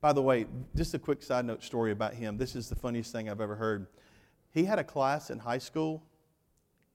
By 0.00 0.12
the 0.12 0.22
way, 0.22 0.46
just 0.76 0.92
a 0.92 0.98
quick 0.98 1.22
side 1.22 1.46
note 1.46 1.62
story 1.62 1.92
about 1.92 2.14
him. 2.14 2.36
This 2.36 2.54
is 2.54 2.68
the 2.68 2.74
funniest 2.74 3.10
thing 3.12 3.30
I've 3.30 3.40
ever 3.40 3.56
heard. 3.56 3.86
He 4.52 4.64
had 4.64 4.78
a 4.78 4.84
class 4.84 5.30
in 5.30 5.38
high 5.38 5.58
school. 5.58 6.02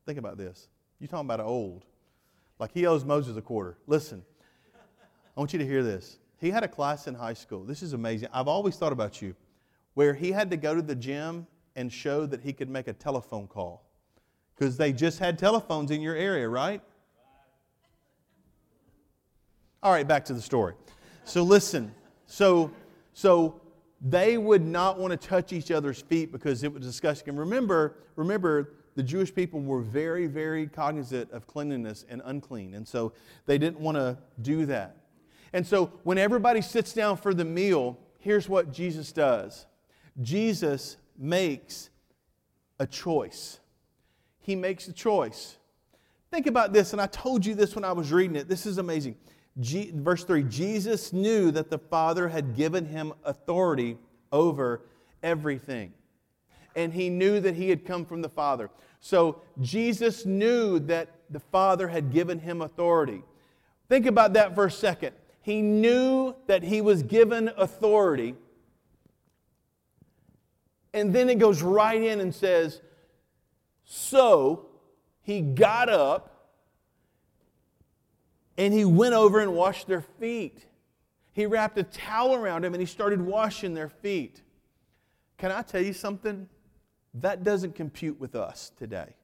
Think 0.06 0.20
about 0.20 0.38
this. 0.38 0.68
You're 1.00 1.08
talking 1.08 1.26
about 1.26 1.40
old. 1.40 1.86
Like 2.60 2.72
he 2.74 2.86
owes 2.86 3.06
Moses 3.06 3.38
a 3.38 3.42
quarter. 3.42 3.78
Listen, 3.88 4.24
I 5.36 5.40
want 5.40 5.54
you 5.54 5.60
to 5.60 5.66
hear 5.66 5.82
this. 5.82 6.20
He 6.38 6.52
had 6.52 6.64
a 6.64 6.68
class 6.68 7.08
in 7.08 7.16
high 7.16 7.34
school. 7.34 7.64
This 7.64 7.82
is 7.82 7.94
amazing. 7.94 8.30
I've 8.34 8.48
always 8.48 8.76
thought 8.76 8.94
about 8.94 9.22
you, 9.22 9.36
where 9.94 10.14
he 10.14 10.32
had 10.32 10.52
to 10.52 10.58
go 10.58 10.76
to 10.76 10.82
the 10.82 10.96
gym 10.96 11.48
and 11.76 11.92
show 11.92 12.26
that 12.26 12.42
he 12.42 12.54
could 12.54 12.70
make 12.70 12.88
a 12.88 12.94
telephone 12.94 13.48
call. 13.48 13.89
Because 14.60 14.76
they 14.76 14.92
just 14.92 15.20
had 15.20 15.40
telephones 15.40 15.90
in 15.90 16.02
your 16.02 16.16
area, 16.16 16.50
right? 16.50 16.82
All 19.82 19.94
right, 19.94 20.06
back 20.06 20.26
to 20.26 20.34
the 20.34 20.42
story. 20.42 20.74
So 21.24 21.44
listen. 21.44 21.96
So, 22.26 22.70
so 23.14 23.62
they 24.02 24.38
would 24.38 24.66
not 24.66 25.00
want 25.00 25.12
to 25.12 25.28
touch 25.28 25.54
each 25.54 25.72
other's 25.72 26.02
feet 26.02 26.34
because 26.34 26.64
it 26.64 26.74
was 26.74 26.84
disgusting. 26.84 27.30
And 27.30 27.40
remember, 27.40 27.96
remember, 28.18 28.74
the 28.96 29.04
Jewish 29.04 29.34
people 29.34 29.62
were 29.62 29.82
very, 29.82 30.28
very 30.28 30.68
cognizant 30.68 31.32
of 31.32 31.48
cleanliness 31.48 32.06
and 32.10 32.22
unclean. 32.26 32.74
And 32.74 32.86
so 32.86 33.14
they 33.46 33.58
didn't 33.58 33.80
want 33.80 33.96
to 33.96 34.18
do 34.42 34.66
that. 34.66 34.98
And 35.54 35.66
so 35.66 35.94
when 36.04 36.18
everybody 36.18 36.62
sits 36.62 36.92
down 36.92 37.16
for 37.16 37.34
the 37.34 37.46
meal, 37.46 37.98
here's 38.20 38.50
what 38.50 38.74
Jesus 38.74 39.14
does 39.14 39.68
Jesus 40.22 40.98
makes 41.18 41.90
a 42.78 42.86
choice. 42.86 43.60
He 44.50 44.56
makes 44.56 44.88
a 44.88 44.94
choice. 44.94 45.58
Think 46.32 46.48
about 46.48 46.74
this, 46.74 46.94
and 46.94 47.00
I 47.00 47.06
told 47.06 47.46
you 47.46 47.54
this 47.54 47.76
when 47.76 47.84
I 47.84 47.92
was 47.92 48.12
reading 48.12 48.36
it. 48.36 48.48
This 48.48 48.66
is 48.66 48.80
amazing. 48.80 49.16
G, 49.60 49.92
verse 49.94 50.24
3 50.24 50.42
Jesus 50.42 51.14
knew 51.14 51.52
that 51.52 51.70
the 51.70 51.78
Father 51.78 52.28
had 52.28 52.56
given 52.56 52.84
him 52.84 53.14
authority 53.26 54.00
over 54.32 54.82
everything. 55.22 55.94
And 56.76 56.92
he 56.92 57.12
knew 57.12 57.40
that 57.42 57.54
he 57.54 57.70
had 57.70 57.86
come 57.86 58.08
from 58.08 58.24
the 58.24 58.30
Father. 58.30 58.72
So 59.00 59.44
Jesus 59.62 60.26
knew 60.26 60.80
that 60.80 61.10
the 61.30 61.40
Father 61.40 61.88
had 61.88 62.12
given 62.12 62.40
him 62.40 62.64
authority. 62.64 63.22
Think 63.88 64.08
about 64.08 64.34
that 64.34 64.56
for 64.56 64.66
a 64.66 64.72
second. 64.72 65.14
He 65.44 65.62
knew 65.62 66.34
that 66.48 66.64
he 66.64 66.82
was 66.82 67.04
given 67.04 67.52
authority. 67.56 68.34
And 70.96 71.14
then 71.14 71.30
it 71.30 71.38
goes 71.38 71.62
right 71.62 72.02
in 72.02 72.20
and 72.20 72.34
says, 72.34 72.82
So 73.92 74.68
he 75.24 75.42
got 75.42 75.90
up 75.90 76.52
and 78.56 78.72
he 78.72 78.86
went 78.86 79.16
over 79.16 79.40
and 79.40 79.56
washed 79.56 79.88
their 79.88 80.02
feet. 80.02 80.64
He 81.34 81.48
wrapped 81.48 81.76
a 81.80 81.84
towel 81.84 82.36
around 82.36 82.64
him 82.64 82.76
and 82.76 82.82
he 82.82 82.86
started 82.86 83.20
washing 83.20 83.74
their 83.74 83.90
feet. 83.90 84.44
Can 85.40 85.52
I 85.52 85.64
tell 85.64 85.82
you 85.82 85.94
something? 85.94 86.48
That 87.16 87.44
doesn't 87.44 87.74
compute 87.74 88.20
with 88.20 88.36
us 88.36 88.72
today. 88.78 89.16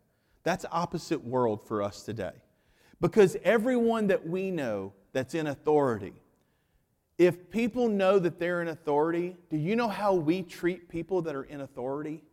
That's 0.42 0.66
opposite 0.72 1.24
world 1.24 1.62
for 1.68 1.84
us 1.84 2.02
today. 2.02 2.34
Because 3.00 3.38
everyone 3.44 4.08
that 4.08 4.28
we 4.28 4.50
know 4.50 4.94
that's 5.14 5.36
in 5.36 5.46
authority, 5.46 6.16
if 7.20 7.52
people 7.52 7.88
know 7.88 8.18
that 8.18 8.40
they're 8.40 8.64
in 8.64 8.70
authority, 8.70 9.38
do 9.52 9.58
you 9.58 9.76
know 9.76 9.90
how 9.90 10.16
we 10.16 10.42
treat 10.42 10.90
people 10.90 11.22
that 11.22 11.36
are 11.36 11.44
in 11.44 11.62
authority? 11.62 12.24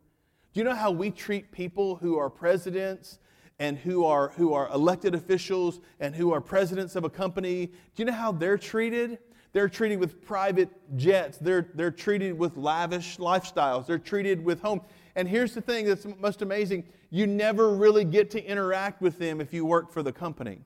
Do 0.52 0.60
you 0.60 0.64
know 0.64 0.74
how 0.74 0.90
we 0.90 1.10
treat 1.10 1.50
people 1.50 1.96
who 1.96 2.18
are 2.18 2.28
presidents 2.28 3.18
and 3.58 3.78
who 3.78 4.04
are, 4.04 4.30
who 4.30 4.54
are 4.54 4.68
elected 4.70 5.14
officials 5.14 5.80
and 6.00 6.14
who 6.14 6.32
are 6.32 6.40
presidents 6.40 6.96
of 6.96 7.04
a 7.04 7.10
company, 7.10 7.66
do 7.66 7.74
you 7.96 8.04
know 8.04 8.12
how 8.12 8.32
they're 8.32 8.58
treated? 8.58 9.18
They're 9.52 9.68
treated 9.68 9.98
with 9.98 10.22
private 10.22 10.68
jets. 10.96 11.38
They're, 11.38 11.68
they're 11.74 11.90
treated 11.90 12.38
with 12.38 12.56
lavish 12.56 13.18
lifestyles. 13.18 13.86
They're 13.86 13.98
treated 13.98 14.44
with 14.44 14.60
home. 14.60 14.80
And 15.14 15.28
here's 15.28 15.54
the 15.54 15.60
thing 15.60 15.86
that's 15.86 16.06
most 16.18 16.42
amazing 16.42 16.84
you 17.10 17.26
never 17.26 17.74
really 17.74 18.04
get 18.04 18.30
to 18.30 18.42
interact 18.42 19.02
with 19.02 19.18
them 19.18 19.40
if 19.40 19.52
you 19.52 19.66
work 19.66 19.92
for 19.92 20.02
the 20.02 20.12
company. 20.12 20.62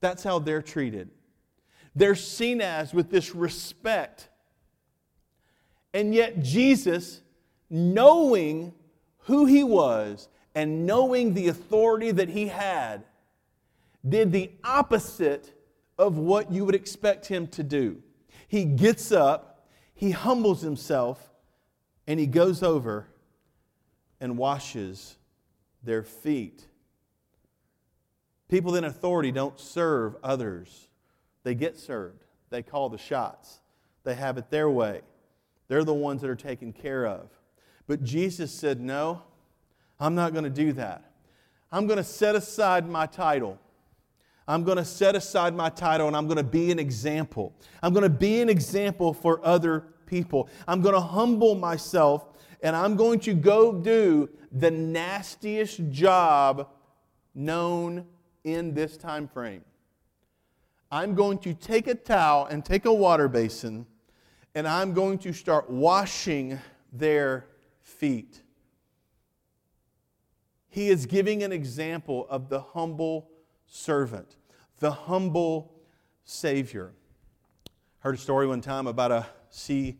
That's 0.00 0.22
how 0.22 0.38
they're 0.38 0.62
treated. 0.62 1.08
They're 1.94 2.14
seen 2.14 2.60
as 2.60 2.92
with 2.92 3.10
this 3.10 3.34
respect. 3.34 4.28
And 5.94 6.14
yet, 6.14 6.40
Jesus, 6.42 7.22
knowing 7.70 8.74
who 9.22 9.46
he 9.46 9.62
was 9.62 10.28
and 10.54 10.86
knowing 10.86 11.34
the 11.34 11.48
authority 11.48 12.10
that 12.10 12.28
he 12.28 12.48
had, 12.48 13.04
did 14.08 14.32
the 14.32 14.50
opposite 14.64 15.52
of 15.98 16.18
what 16.18 16.50
you 16.50 16.64
would 16.64 16.74
expect 16.74 17.26
him 17.26 17.46
to 17.48 17.62
do. 17.62 18.02
He 18.48 18.64
gets 18.64 19.12
up, 19.12 19.66
he 19.94 20.10
humbles 20.10 20.62
himself, 20.62 21.30
and 22.06 22.18
he 22.18 22.26
goes 22.26 22.62
over 22.62 23.06
and 24.20 24.36
washes 24.36 25.16
their 25.82 26.02
feet. 26.02 26.66
People 28.48 28.74
in 28.74 28.84
authority 28.84 29.30
don't 29.30 29.60
serve 29.60 30.16
others, 30.22 30.88
they 31.44 31.54
get 31.54 31.78
served. 31.78 32.24
They 32.50 32.62
call 32.62 32.88
the 32.88 32.98
shots, 32.98 33.60
they 34.02 34.14
have 34.14 34.36
it 34.36 34.50
their 34.50 34.68
way. 34.68 35.02
They're 35.68 35.84
the 35.84 35.94
ones 35.94 36.20
that 36.22 36.30
are 36.30 36.34
taken 36.34 36.72
care 36.72 37.06
of. 37.06 37.30
But 37.90 38.04
Jesus 38.04 38.52
said, 38.52 38.80
No, 38.80 39.20
I'm 39.98 40.14
not 40.14 40.32
going 40.32 40.44
to 40.44 40.48
do 40.48 40.72
that. 40.74 41.10
I'm 41.72 41.88
going 41.88 41.96
to 41.96 42.04
set 42.04 42.36
aside 42.36 42.88
my 42.88 43.04
title. 43.04 43.58
I'm 44.46 44.62
going 44.62 44.76
to 44.76 44.84
set 44.84 45.16
aside 45.16 45.56
my 45.56 45.70
title 45.70 46.06
and 46.06 46.16
I'm 46.16 46.28
going 46.28 46.36
to 46.36 46.44
be 46.44 46.70
an 46.70 46.78
example. 46.78 47.52
I'm 47.82 47.92
going 47.92 48.04
to 48.04 48.08
be 48.08 48.40
an 48.42 48.48
example 48.48 49.12
for 49.12 49.44
other 49.44 49.86
people. 50.06 50.48
I'm 50.68 50.82
going 50.82 50.94
to 50.94 51.00
humble 51.00 51.56
myself 51.56 52.26
and 52.62 52.76
I'm 52.76 52.94
going 52.94 53.18
to 53.20 53.34
go 53.34 53.72
do 53.72 54.28
the 54.52 54.70
nastiest 54.70 55.90
job 55.90 56.68
known 57.34 58.06
in 58.44 58.72
this 58.72 58.96
time 58.96 59.26
frame. 59.26 59.64
I'm 60.92 61.16
going 61.16 61.38
to 61.38 61.54
take 61.54 61.88
a 61.88 61.96
towel 61.96 62.46
and 62.46 62.64
take 62.64 62.84
a 62.84 62.94
water 62.94 63.26
basin 63.26 63.84
and 64.54 64.68
I'm 64.68 64.92
going 64.92 65.18
to 65.18 65.32
start 65.32 65.68
washing 65.68 66.56
their 66.92 67.46
feet. 67.90 68.42
He 70.68 70.88
is 70.88 71.06
giving 71.06 71.42
an 71.42 71.52
example 71.52 72.26
of 72.30 72.48
the 72.48 72.60
humble 72.60 73.28
servant, 73.66 74.36
the 74.78 74.92
humble 74.92 75.74
Savior. 76.24 76.92
Heard 77.98 78.14
a 78.14 78.18
story 78.18 78.46
one 78.46 78.60
time 78.60 78.86
about 78.86 79.10
a, 79.10 79.26
C, 79.50 79.98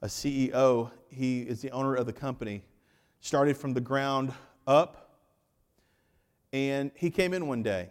a 0.00 0.06
CEO. 0.06 0.90
He 1.08 1.42
is 1.42 1.60
the 1.60 1.70
owner 1.70 1.94
of 1.94 2.06
the 2.06 2.12
company. 2.12 2.64
Started 3.20 3.56
from 3.56 3.74
the 3.74 3.80
ground 3.80 4.32
up, 4.66 5.18
and 6.52 6.90
he 6.94 7.10
came 7.10 7.34
in 7.34 7.46
one 7.46 7.62
day 7.62 7.90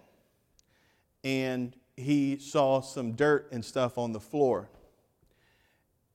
and 1.23 1.75
he 1.95 2.37
saw 2.37 2.81
some 2.81 3.13
dirt 3.13 3.47
and 3.51 3.63
stuff 3.63 3.97
on 3.97 4.11
the 4.11 4.19
floor. 4.19 4.69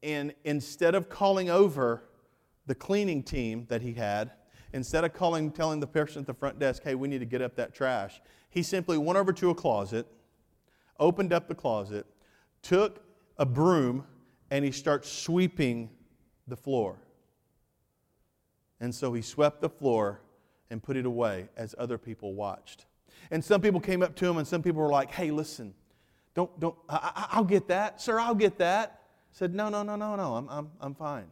And 0.02 0.34
instead 0.44 0.94
of 0.94 1.08
calling 1.08 1.50
over 1.50 2.02
the 2.66 2.74
cleaning 2.74 3.22
team 3.22 3.66
that 3.68 3.82
he 3.82 3.92
had, 3.94 4.32
instead 4.72 5.04
of 5.04 5.12
calling, 5.12 5.50
telling 5.50 5.80
the 5.80 5.86
person 5.86 6.20
at 6.20 6.26
the 6.26 6.34
front 6.34 6.58
desk, 6.58 6.82
hey, 6.82 6.94
we 6.94 7.08
need 7.08 7.20
to 7.20 7.26
get 7.26 7.42
up 7.42 7.56
that 7.56 7.74
trash, 7.74 8.20
he 8.50 8.62
simply 8.62 8.98
went 8.98 9.18
over 9.18 9.32
to 9.32 9.50
a 9.50 9.54
closet, 9.54 10.06
opened 10.98 11.32
up 11.32 11.48
the 11.48 11.54
closet, 11.54 12.06
took 12.62 13.04
a 13.38 13.46
broom, 13.46 14.04
and 14.50 14.64
he 14.64 14.72
starts 14.72 15.10
sweeping 15.10 15.90
the 16.48 16.56
floor. 16.56 16.98
And 18.80 18.94
so 18.94 19.12
he 19.12 19.22
swept 19.22 19.60
the 19.60 19.68
floor 19.68 20.20
and 20.70 20.82
put 20.82 20.96
it 20.96 21.06
away 21.06 21.48
as 21.56 21.74
other 21.78 21.98
people 21.98 22.34
watched. 22.34 22.86
And 23.30 23.44
some 23.44 23.60
people 23.60 23.80
came 23.80 24.02
up 24.02 24.14
to 24.16 24.26
him, 24.26 24.36
and 24.36 24.46
some 24.46 24.62
people 24.62 24.82
were 24.82 24.90
like, 24.90 25.10
hey, 25.10 25.30
listen, 25.30 25.74
don't, 26.34 26.58
don't, 26.60 26.76
I, 26.88 27.34
will 27.36 27.44
get 27.44 27.68
that. 27.68 28.00
Sir, 28.00 28.20
I'll 28.20 28.34
get 28.34 28.58
that. 28.58 29.00
said, 29.32 29.54
no, 29.54 29.68
no, 29.68 29.82
no, 29.82 29.96
no, 29.96 30.16
no, 30.16 30.34
I'm, 30.34 30.48
I'm, 30.48 30.70
I'm 30.80 30.94
fine. 30.94 31.26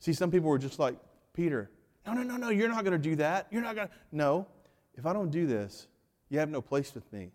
See, 0.00 0.14
some 0.14 0.30
people 0.30 0.48
were 0.48 0.58
just 0.58 0.78
like, 0.78 0.96
Peter, 1.34 1.70
no, 2.06 2.14
no, 2.14 2.22
no, 2.22 2.36
no, 2.36 2.48
you're 2.48 2.68
not 2.68 2.84
going 2.84 3.00
to 3.00 3.08
do 3.10 3.16
that. 3.16 3.46
You're 3.50 3.62
not 3.62 3.76
going 3.76 3.88
to. 3.88 3.94
No, 4.10 4.46
if 4.96 5.06
I 5.06 5.12
don't 5.12 5.30
do 5.30 5.46
this, 5.46 5.86
you 6.30 6.38
have 6.38 6.48
no 6.48 6.62
place 6.62 6.94
with 6.94 7.10
me. 7.12 7.30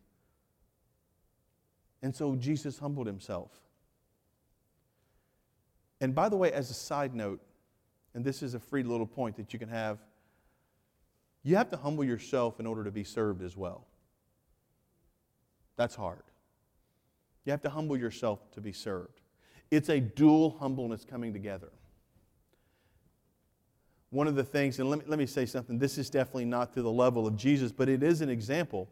And 2.02 2.16
so 2.16 2.36
Jesus 2.36 2.78
humbled 2.80 3.08
himself. 3.08 3.52
And 6.02 6.14
by 6.14 6.28
the 6.30 6.36
way, 6.36 6.52
as 6.52 6.70
a 6.70 6.74
side 6.74 7.16
note, 7.16 7.40
and 8.14 8.24
this 8.24 8.44
is 8.44 8.54
a 8.54 8.60
free 8.60 8.84
little 8.84 9.06
point 9.06 9.38
that 9.38 9.54
you 9.54 9.60
can 9.60 9.70
have, 9.70 10.00
you 11.44 11.56
have 11.56 11.70
to 11.70 11.78
humble 11.78 12.04
yourself 12.04 12.60
in 12.60 12.66
order 12.66 12.84
to 12.84 12.92
be 12.92 13.04
served 13.04 13.44
as 13.44 13.56
well. 13.56 13.86
That's 15.78 15.96
hard. 15.96 16.24
You 17.46 17.52
have 17.52 17.62
to 17.62 17.70
humble 17.70 17.98
yourself 17.98 18.40
to 18.52 18.62
be 18.62 18.72
served. 18.72 19.22
It's 19.70 19.90
a 19.90 20.00
dual 20.00 20.58
humbleness 20.60 21.06
coming 21.06 21.34
together 21.34 21.72
one 24.16 24.28
of 24.28 24.36
the 24.36 24.44
things, 24.46 24.80
and 24.80 24.90
let 24.90 25.00
me, 25.00 25.06
let 25.10 25.20
me 25.20 25.26
say 25.26 25.46
something, 25.46 25.78
this 25.78 25.98
is 25.98 26.10
definitely 26.10 26.46
not 26.46 26.74
to 26.74 26.82
the 26.82 26.90
level 26.90 27.28
of 27.28 27.36
Jesus, 27.36 27.74
but 27.74 27.90
it 27.90 28.02
is 28.02 28.22
an 28.22 28.30
example. 28.30 28.88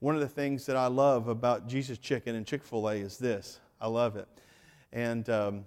One 0.00 0.16
of 0.16 0.20
the 0.20 0.28
things 0.28 0.66
that 0.66 0.74
I 0.74 0.88
love 0.88 1.28
about 1.28 1.68
Jesus 1.68 1.96
Chicken 1.96 2.34
and 2.34 2.44
Chick 2.44 2.64
fil 2.64 2.88
A 2.88 2.94
is 2.94 3.16
this 3.16 3.60
I 3.80 3.86
love 3.86 4.16
it. 4.16 4.26
And 4.92 5.30
um, 5.30 5.64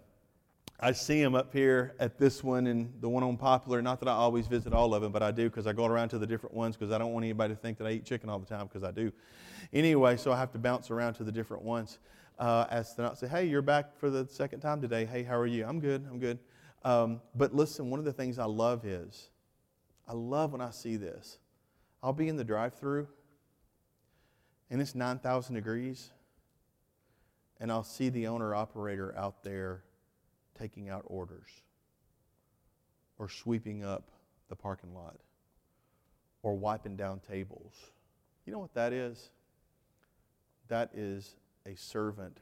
I 0.81 0.91
see 0.91 1.23
them 1.23 1.35
up 1.35 1.53
here 1.53 1.95
at 2.01 2.19
this 2.19 2.43
one 2.43 2.67
and 2.67 2.93
the 2.99 3.07
one 3.07 3.23
on 3.23 3.37
Poplar. 3.37 3.81
Not 3.81 4.01
that 4.01 4.09
I 4.09 4.11
always 4.11 4.45
visit 4.45 4.73
all 4.73 4.93
of 4.93 5.01
them, 5.01 5.13
but 5.13 5.23
I 5.23 5.31
do 5.31 5.49
because 5.49 5.67
I 5.67 5.73
go 5.73 5.85
around 5.85 6.09
to 6.09 6.17
the 6.17 6.27
different 6.27 6.53
ones 6.53 6.75
because 6.75 6.93
I 6.93 6.97
don't 6.97 7.13
want 7.13 7.23
anybody 7.23 7.53
to 7.53 7.59
think 7.59 7.77
that 7.77 7.87
I 7.87 7.91
eat 7.91 8.03
chicken 8.03 8.29
all 8.29 8.39
the 8.39 8.45
time 8.45 8.67
because 8.67 8.83
I 8.83 8.91
do. 8.91 9.13
Anyway, 9.71 10.17
so 10.17 10.33
I 10.33 10.37
have 10.37 10.51
to 10.51 10.59
bounce 10.59 10.91
around 10.91 11.13
to 11.13 11.23
the 11.23 11.31
different 11.31 11.63
ones. 11.63 11.99
Uh, 12.37 12.65
as 12.69 12.93
to 12.93 13.01
not 13.01 13.17
say, 13.17 13.27
hey, 13.27 13.45
you're 13.45 13.61
back 13.61 13.97
for 13.97 14.09
the 14.09 14.27
second 14.27 14.59
time 14.59 14.81
today. 14.81 15.05
Hey, 15.05 15.23
how 15.23 15.37
are 15.37 15.47
you? 15.47 15.65
I'm 15.65 15.79
good. 15.79 16.05
I'm 16.11 16.19
good. 16.19 16.37
Um, 16.83 17.21
but 17.35 17.53
listen, 17.53 17.89
one 17.89 17.99
of 17.99 18.05
the 18.05 18.13
things 18.13 18.39
I 18.39 18.45
love 18.45 18.85
is, 18.85 19.29
I 20.07 20.13
love 20.13 20.51
when 20.51 20.61
I 20.61 20.71
see 20.71 20.95
this. 20.95 21.39
I'll 22.01 22.13
be 22.13 22.29
in 22.29 22.37
the 22.37 22.43
drive 22.43 22.75
through 22.75 23.07
and 24.69 24.81
it's 24.81 24.95
9,000 24.95 25.55
degrees, 25.55 26.11
and 27.59 27.71
I'll 27.71 27.83
see 27.83 28.09
the 28.09 28.27
owner 28.27 28.53
operator 28.53 29.15
out 29.17 29.43
there 29.43 29.83
taking 30.59 30.89
out 30.89 31.03
orders 31.05 31.49
or 33.17 33.29
sweeping 33.29 33.83
up 33.83 34.11
the 34.49 34.55
parking 34.55 34.93
lot 34.93 35.17
or 36.43 36.55
wiping 36.55 36.95
down 36.95 37.19
tables. 37.19 37.73
You 38.45 38.53
know 38.53 38.59
what 38.59 38.73
that 38.73 38.93
is? 38.93 39.29
That 40.67 40.91
is 40.93 41.35
a 41.65 41.75
servant 41.75 42.39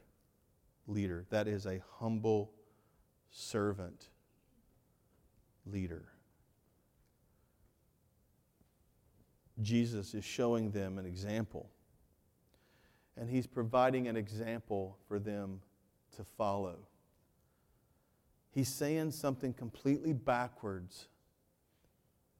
leader. 0.86 1.24
That 1.30 1.46
is 1.46 1.66
a 1.66 1.82
humble 1.98 2.50
servant 3.30 4.08
leader. 5.70 6.04
Jesus 9.62 10.14
is 10.14 10.24
showing 10.24 10.70
them 10.70 10.98
an 10.98 11.06
example. 11.06 11.70
And 13.16 13.30
he's 13.30 13.46
providing 13.46 14.08
an 14.08 14.16
example 14.16 14.98
for 15.08 15.18
them 15.18 15.60
to 16.16 16.24
follow. 16.36 16.76
He's 18.50 18.68
saying 18.68 19.12
something 19.12 19.52
completely 19.52 20.12
backwards 20.12 21.08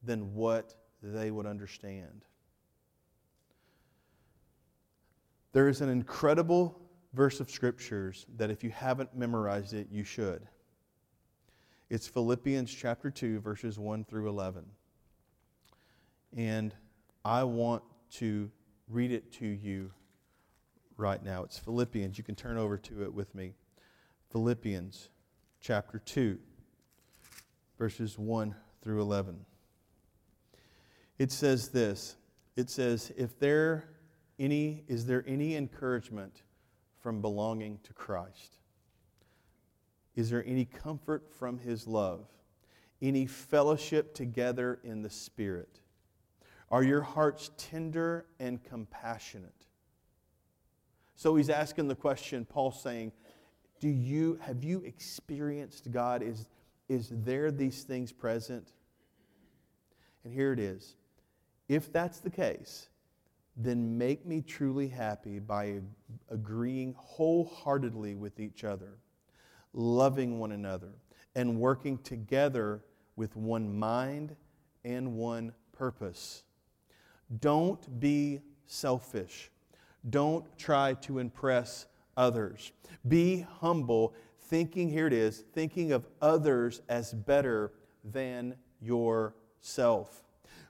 than 0.03 0.33
what 0.33 0.75
they 1.01 1.31
would 1.31 1.45
understand. 1.45 2.25
There 5.53 5.67
is 5.67 5.81
an 5.81 5.89
incredible 5.89 6.79
verse 7.13 7.39
of 7.39 7.49
scriptures 7.49 8.25
that 8.37 8.51
if 8.51 8.63
you 8.63 8.69
haven't 8.69 9.15
memorized 9.15 9.73
it, 9.73 9.87
you 9.91 10.03
should. 10.03 10.47
It's 11.89 12.05
Philippians 12.05 12.73
chapter 12.73 13.09
2, 13.09 13.39
verses 13.39 13.79
1 13.79 14.03
through 14.03 14.27
11. 14.27 14.65
And 16.35 16.75
I 17.23 17.45
want 17.45 17.81
to 18.15 18.51
read 18.89 19.13
it 19.13 19.31
to 19.33 19.45
you 19.45 19.91
right 20.97 21.23
now. 21.23 21.43
It's 21.43 21.57
Philippians. 21.57 22.17
You 22.17 22.25
can 22.25 22.35
turn 22.35 22.57
over 22.57 22.77
to 22.77 23.03
it 23.03 23.13
with 23.13 23.33
me. 23.33 23.53
Philippians 24.31 25.07
chapter 25.61 25.99
2, 25.99 26.37
verses 27.79 28.19
1 28.19 28.53
through 28.81 29.01
11. 29.01 29.45
It 31.17 31.31
says 31.31 31.69
this 31.69 32.17
It 32.57 32.69
says, 32.69 33.13
If 33.15 33.39
there 33.39 33.87
any, 34.37 34.83
is 34.89 35.05
there 35.05 35.23
any 35.25 35.55
encouragement 35.55 36.43
from 36.99 37.21
belonging 37.21 37.79
to 37.83 37.93
Christ? 37.93 38.57
Is 40.17 40.31
there 40.31 40.43
any 40.45 40.65
comfort 40.65 41.31
from 41.31 41.59
his 41.59 41.87
love? 41.87 42.25
Any 43.01 43.27
fellowship 43.27 44.15
together 44.15 44.79
in 44.83 45.03
the 45.03 45.09
Spirit? 45.11 45.79
Are 46.71 46.83
your 46.83 47.01
hearts 47.01 47.51
tender 47.55 48.25
and 48.39 48.61
compassionate? 48.63 49.53
So 51.15 51.35
he's 51.35 51.51
asking 51.51 51.87
the 51.87 51.95
question, 51.95 52.45
Paul 52.45 52.71
saying, 52.71 53.11
Do 53.79 53.87
you 53.87 54.39
have 54.41 54.63
you 54.63 54.81
experienced 54.81 55.91
God? 55.91 56.23
Is, 56.23 56.47
is 56.89 57.09
there 57.11 57.51
these 57.51 57.83
things 57.83 58.11
present? 58.11 58.73
And 60.23 60.33
here 60.33 60.51
it 60.51 60.59
is. 60.59 60.95
If 61.69 61.93
that's 61.93 62.19
the 62.19 62.31
case, 62.31 62.89
then 63.55 63.97
make 63.97 64.25
me 64.25 64.41
truly 64.41 64.87
happy 64.87 65.37
by 65.37 65.81
agreeing 66.29 66.95
wholeheartedly 66.97 68.15
with 68.15 68.39
each 68.39 68.63
other, 68.63 68.97
loving 69.73 70.39
one 70.39 70.51
another, 70.51 70.93
and 71.35 71.59
working 71.59 71.97
together 71.99 72.83
with 73.15 73.35
one 73.35 73.77
mind 73.77 74.35
and 74.83 75.15
one 75.15 75.53
purpose. 75.71 76.43
Don't 77.39 77.99
be 77.99 78.41
selfish. 78.65 79.51
Don't 80.09 80.45
try 80.57 80.93
to 80.93 81.19
impress 81.19 81.85
others. 82.15 82.71
Be 83.07 83.45
humble, 83.59 84.13
thinking, 84.41 84.89
here 84.89 85.07
it 85.07 85.13
is, 85.13 85.43
thinking 85.53 85.91
of 85.91 86.07
others 86.21 86.81
as 86.87 87.13
better 87.13 87.73
than 88.03 88.55
yourself. 88.81 90.23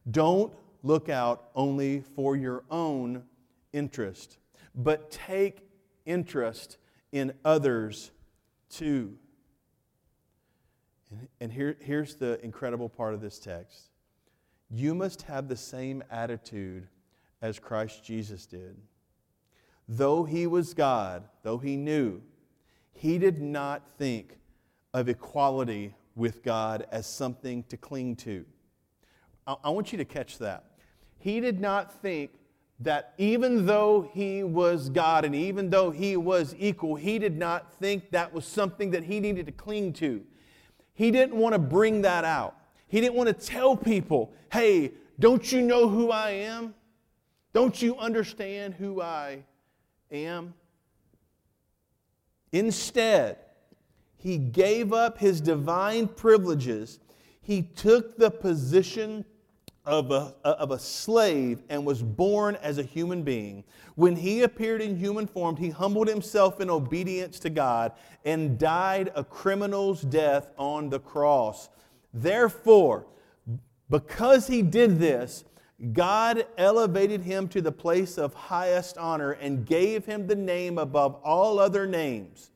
Don't 0.10 0.54
look 0.84 1.10
out 1.10 1.50
only 1.56 2.02
for 2.02 2.36
your 2.36 2.64
own 2.72 3.24
interest, 3.74 4.38
but 4.74 5.12
take 5.12 5.68
interest 6.06 6.78
in 7.12 7.34
others 7.44 8.12
too. 8.70 9.18
And 11.40 11.52
here, 11.52 11.78
here's 11.80 12.16
the 12.16 12.44
incredible 12.44 12.90
part 12.90 13.14
of 13.14 13.22
this 13.22 13.40
text 13.40 13.90
you 14.70 14.94
must 14.94 15.22
have 15.24 15.48
the 15.48 15.56
same 15.56 16.04
attitude 16.12 16.88
as 17.42 17.60
Christ 17.60 18.04
Jesus 18.04 18.46
did. 18.46 18.76
Though 19.88 20.26
he 20.26 20.48
was 20.48 20.74
God, 20.74 21.24
though 21.44 21.58
he 21.58 21.78
knew, 21.78 22.22
he 22.92 23.18
did 23.18 23.42
not 23.42 23.84
think 23.98 24.38
of 24.94 25.08
equality 25.08 25.94
with 26.16 26.44
God 26.44 26.86
as 26.92 27.06
something 27.06 27.64
to 27.70 27.78
cling 27.78 28.16
to. 28.18 28.44
I, 29.46 29.70
want 29.70 29.94
you 29.94 29.98
to 30.00 30.06
catch 30.06 30.40
that. 30.40 30.66
He 31.20 31.40
did 31.40 31.62
not 31.62 32.02
think 32.02 32.32
that 32.80 33.14
even 33.18 33.66
though 33.66 34.10
he 34.14 34.44
was 34.44 34.90
God 34.90 35.26
and 35.26 35.34
even 35.34 35.70
though 35.70 35.90
he 35.90 36.16
was 36.16 36.56
equal, 36.60 36.96
he 36.96 37.18
did 37.18 37.38
not 37.38 37.74
think 37.74 38.12
that 38.12 38.32
was 38.32 38.46
something 38.46 38.92
that 38.92 39.04
he 39.04 39.20
needed 39.20 39.48
to 39.48 39.52
cling 39.52 39.94
to. 39.94 40.24
He 40.94 41.10
didn't 41.12 41.36
want 41.36 41.54
to 41.54 41.60
bring 41.60 42.04
that 42.04 42.24
out. 42.24 42.56
He 42.88 43.02
didn't 43.02 43.16
want 43.16 43.28
to 43.28 43.34
tell 43.34 43.76
people, 43.76 44.32
hey, 44.52 44.92
don't 45.20 45.52
you 45.52 45.62
know 45.62 45.90
who 45.90 46.12
I 46.12 46.32
am? 46.32 46.76
Don't 47.54 47.82
you 47.82 47.98
understand 47.98 48.76
who 48.76 49.02
I 49.02 49.44
am? 50.12 50.54
Instead, 52.52 53.38
he 54.18 54.38
gave 54.38 54.94
up 54.94 55.18
his 55.18 55.42
divine 55.42 56.08
privileges. 56.08 57.00
He 57.42 57.62
took 57.62 58.18
the 58.18 58.30
position 58.30 59.26
of 59.88 60.12
a, 60.12 60.36
of 60.44 60.72
a 60.72 60.78
slave 60.78 61.64
and 61.70 61.86
was 61.86 62.04
born 62.04 62.58
as 62.58 62.78
a 62.78 62.84
human 62.84 63.24
being. 63.24 63.64
When 63.96 64.18
he 64.18 64.44
appeared 64.44 64.82
in 64.82 64.98
human 64.98 65.26
form, 65.28 65.56
he 65.56 65.70
humbled 65.70 66.10
himself 66.10 66.60
in 66.60 66.70
obedience 66.70 67.40
to 67.40 67.50
God 67.50 67.94
and 68.26 68.60
died 68.60 69.12
a 69.16 69.24
criminal's 69.24 70.02
death 70.02 70.50
on 70.58 70.90
the 70.90 71.00
cross. 71.00 71.70
Therefore, 72.14 73.08
because 73.90 74.48
he 74.48 74.62
did 74.62 75.00
this, 75.00 75.46
God 75.94 76.46
elevated 76.58 77.22
him 77.22 77.48
to 77.50 77.62
the 77.62 77.72
place 77.72 78.18
of 78.18 78.34
highest 78.34 78.98
honor 78.98 79.32
and 79.32 79.66
gave 79.66 80.06
him 80.06 80.28
the 80.28 80.36
name 80.36 80.78
above 80.78 81.16
all 81.24 81.60
other 81.60 81.88
names, 81.88 82.52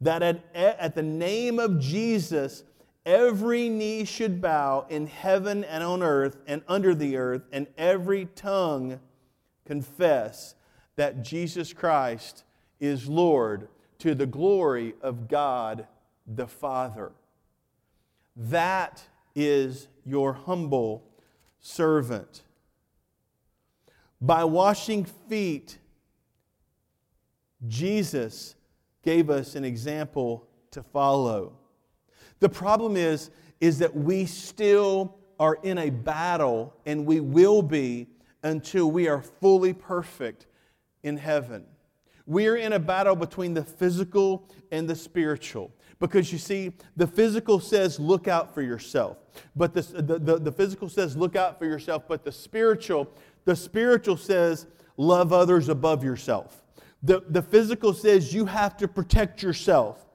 that 0.00 0.22
at, 0.22 0.44
at 0.54 0.94
the 0.94 1.02
name 1.02 1.58
of 1.58 1.78
Jesus, 1.78 2.64
every 3.04 3.68
knee 3.68 4.04
should 4.04 4.40
bow 4.40 4.86
in 4.88 5.06
heaven 5.06 5.64
and 5.64 5.82
on 5.82 6.02
earth 6.02 6.38
and 6.46 6.62
under 6.68 6.94
the 6.94 7.16
earth, 7.16 7.42
and 7.52 7.66
every 7.76 8.26
tongue 8.26 9.00
confess 9.64 10.54
that 10.96 11.22
Jesus 11.22 11.72
Christ 11.72 12.44
is 12.78 13.08
Lord 13.08 13.68
to 13.98 14.14
the 14.14 14.26
glory 14.26 14.94
of 15.02 15.28
God 15.28 15.86
the 16.26 16.46
Father. 16.46 17.12
That 18.36 19.02
is 19.34 19.88
your 20.04 20.32
humble 20.32 21.04
servant. 21.60 22.42
By 24.20 24.44
washing 24.44 25.04
feet, 25.04 25.78
Jesus 27.66 28.54
gave 29.02 29.30
us 29.30 29.54
an 29.54 29.64
example 29.64 30.46
to 30.70 30.82
follow. 30.82 31.59
The 32.40 32.48
problem 32.48 32.96
is, 32.96 33.30
is 33.60 33.78
that 33.78 33.94
we 33.94 34.26
still 34.26 35.16
are 35.38 35.58
in 35.62 35.78
a 35.78 35.90
battle, 35.90 36.74
and 36.86 37.06
we 37.06 37.20
will 37.20 37.62
be 37.62 38.08
until 38.42 38.90
we 38.90 39.08
are 39.08 39.22
fully 39.22 39.72
perfect 39.72 40.46
in 41.02 41.16
heaven. 41.16 41.64
We 42.26 42.46
are 42.46 42.56
in 42.56 42.74
a 42.74 42.78
battle 42.78 43.16
between 43.16 43.54
the 43.54 43.64
physical 43.64 44.48
and 44.70 44.88
the 44.88 44.94
spiritual. 44.94 45.72
Because 45.98 46.32
you 46.32 46.38
see, 46.38 46.72
the 46.96 47.06
physical 47.06 47.60
says, 47.60 47.98
look 47.98 48.28
out 48.28 48.54
for 48.54 48.62
yourself. 48.62 49.18
But 49.54 49.74
the, 49.74 49.82
the, 49.82 50.18
the, 50.18 50.38
the, 50.38 50.52
physical 50.52 50.88
says, 50.88 51.16
look 51.16 51.36
out 51.36 51.58
for 51.58 51.66
yourself. 51.66 52.04
But 52.08 52.24
the 52.24 52.32
spiritual, 52.32 53.12
the 53.44 53.54
spiritual 53.54 54.16
says, 54.16 54.66
love 54.96 55.32
others 55.32 55.68
above 55.68 56.02
yourself. 56.02 56.62
The, 57.02 57.22
the 57.28 57.42
physical 57.42 57.92
says, 57.92 58.32
you 58.32 58.46
have 58.46 58.76
to 58.78 58.88
protect 58.88 59.42
yourself. 59.42 60.06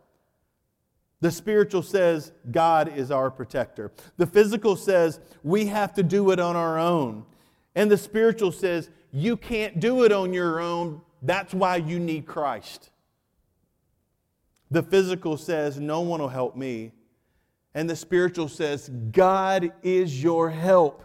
The 1.22 1.32
spiritual 1.32 1.82
says, 1.82 2.32
God 2.52 2.96
is 2.96 3.10
our 3.10 3.32
protector. 3.32 3.92
The 4.18 4.28
physical 4.28 4.76
says, 4.76 5.20
we 5.44 5.68
have 5.68 5.94
to 5.96 6.04
do 6.04 6.32
it 6.32 6.40
on 6.40 6.56
our 6.56 6.78
own. 6.78 7.26
And 7.74 7.90
the 7.90 7.98
spiritual 7.98 8.52
says, 8.52 8.90
you 9.12 9.38
can't 9.38 9.80
do 9.80 10.04
it 10.04 10.12
on 10.12 10.34
your 10.34 10.60
own. 10.60 11.02
That's 11.22 11.54
why 11.54 11.78
you 11.78 12.00
need 12.00 12.26
Christ. 12.26 12.90
The 14.70 14.84
physical 14.84 15.38
says, 15.38 15.80
No 15.80 16.02
one 16.02 16.20
will 16.20 16.28
help 16.28 16.58
me. 16.58 16.92
And 17.74 17.90
the 17.90 17.96
spiritual 17.96 18.50
says, 18.50 18.90
God 19.12 19.72
is 19.84 20.22
your 20.22 20.50
help 20.50 21.04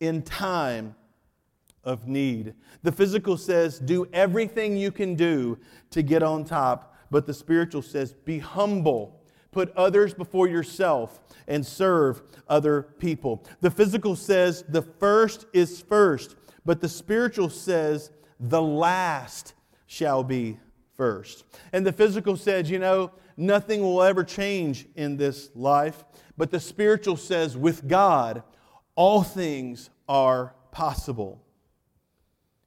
in 0.00 0.22
time 0.22 0.94
of 1.82 2.06
need. 2.06 2.52
The 2.82 2.92
physical 2.92 3.38
says, 3.38 3.78
Do 3.78 4.06
everything 4.12 4.76
you 4.76 4.92
can 4.92 5.14
do 5.14 5.58
to 5.90 6.02
get 6.02 6.22
on 6.22 6.44
top. 6.44 6.94
But 7.10 7.24
the 7.24 7.34
spiritual 7.34 7.82
says, 7.82 8.12
Be 8.12 8.38
humble 8.38 9.15
put 9.56 9.74
others 9.74 10.12
before 10.12 10.46
yourself 10.46 11.18
and 11.48 11.64
serve 11.64 12.20
other 12.46 12.82
people. 12.98 13.42
The 13.62 13.70
physical 13.70 14.14
says 14.14 14.62
the 14.68 14.82
first 14.82 15.46
is 15.54 15.80
first, 15.80 16.36
but 16.66 16.82
the 16.82 16.90
spiritual 16.90 17.48
says 17.48 18.10
the 18.38 18.60
last 18.60 19.54
shall 19.86 20.22
be 20.22 20.58
first. 20.94 21.44
And 21.72 21.86
the 21.86 21.92
physical 21.92 22.36
says, 22.36 22.68
you 22.68 22.78
know, 22.78 23.12
nothing 23.38 23.80
will 23.80 24.02
ever 24.02 24.24
change 24.24 24.84
in 24.94 25.16
this 25.16 25.48
life, 25.54 26.04
but 26.36 26.50
the 26.50 26.60
spiritual 26.60 27.16
says, 27.16 27.56
with 27.56 27.88
God, 27.88 28.42
all 28.94 29.22
things 29.22 29.88
are 30.06 30.54
possible. 30.70 31.42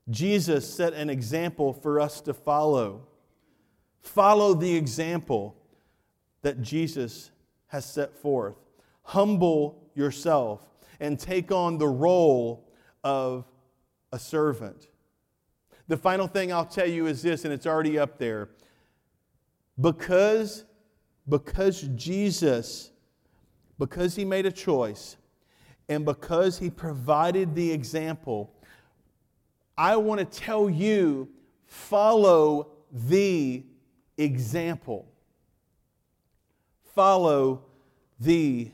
Jesus 0.09 0.67
set 0.67 0.93
an 0.93 1.11
example 1.11 1.71
for 1.71 1.99
us 1.99 2.19
to 2.21 2.33
follow. 2.33 3.05
Follow 4.01 4.55
the 4.55 4.75
example 4.75 5.55
that 6.41 6.61
Jesus 6.61 7.31
has 7.67 7.85
set 7.85 8.15
forth. 8.15 8.55
Humble 9.03 9.89
yourself 9.95 10.61
and 10.99 11.19
take 11.19 11.51
on 11.51 11.77
the 11.77 11.87
role 11.87 12.69
of 13.03 13.45
a 14.11 14.19
servant. 14.19 14.87
The 15.87 15.97
final 15.97 16.27
thing 16.27 16.53
I'll 16.53 16.65
tell 16.65 16.87
you 16.87 17.07
is 17.07 17.21
this, 17.21 17.45
and 17.45 17.53
it's 17.53 17.65
already 17.65 17.97
up 17.97 18.17
there. 18.19 18.49
Because, 19.79 20.65
because 21.27 21.81
Jesus, 21.95 22.91
because 23.77 24.15
he 24.15 24.25
made 24.25 24.45
a 24.45 24.51
choice, 24.51 25.17
and 25.87 26.05
because 26.05 26.59
he 26.59 26.69
provided 26.69 27.55
the 27.55 27.71
example, 27.71 28.53
I 29.77 29.95
want 29.95 30.19
to 30.19 30.25
tell 30.25 30.69
you 30.69 31.29
follow 31.65 32.71
the 32.91 33.63
example. 34.17 35.08
Follow 36.99 37.61
the 38.19 38.69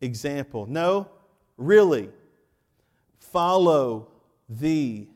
example. 0.00 0.64
No, 0.64 1.06
really. 1.58 2.08
Follow 3.18 4.08
the 4.48 5.06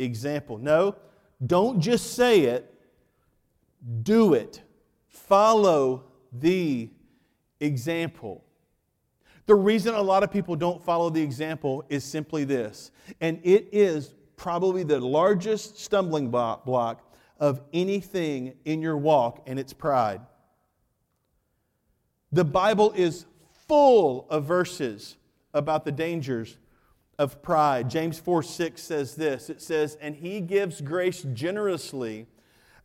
example. 0.00 0.58
No, 0.58 0.96
don't 1.46 1.78
just 1.78 2.14
say 2.14 2.46
it, 2.46 2.74
do 4.02 4.34
it. 4.34 4.60
Follow 5.06 6.02
the 6.32 6.90
example. 7.60 8.42
The 9.46 9.54
reason 9.54 9.94
a 9.94 10.02
lot 10.02 10.24
of 10.24 10.32
people 10.32 10.56
don't 10.56 10.82
follow 10.82 11.10
the 11.10 11.22
example 11.22 11.84
is 11.88 12.02
simply 12.02 12.42
this, 12.42 12.90
and 13.20 13.38
it 13.44 13.68
is 13.70 14.14
probably 14.34 14.82
the 14.82 14.98
largest 14.98 15.78
stumbling 15.78 16.28
block 16.28 17.14
of 17.38 17.60
anything 17.72 18.54
in 18.64 18.82
your 18.82 18.96
walk, 18.96 19.44
and 19.46 19.60
it's 19.60 19.72
pride. 19.72 20.20
The 22.32 22.44
Bible 22.44 22.92
is 22.92 23.26
full 23.66 24.26
of 24.30 24.44
verses 24.44 25.16
about 25.52 25.84
the 25.84 25.92
dangers 25.92 26.58
of 27.18 27.42
pride. 27.42 27.90
James 27.90 28.18
4 28.18 28.42
6 28.42 28.82
says 28.82 29.14
this 29.14 29.50
it 29.50 29.60
says, 29.60 29.96
And 30.00 30.16
he 30.16 30.40
gives 30.40 30.80
grace 30.80 31.22
generously, 31.32 32.26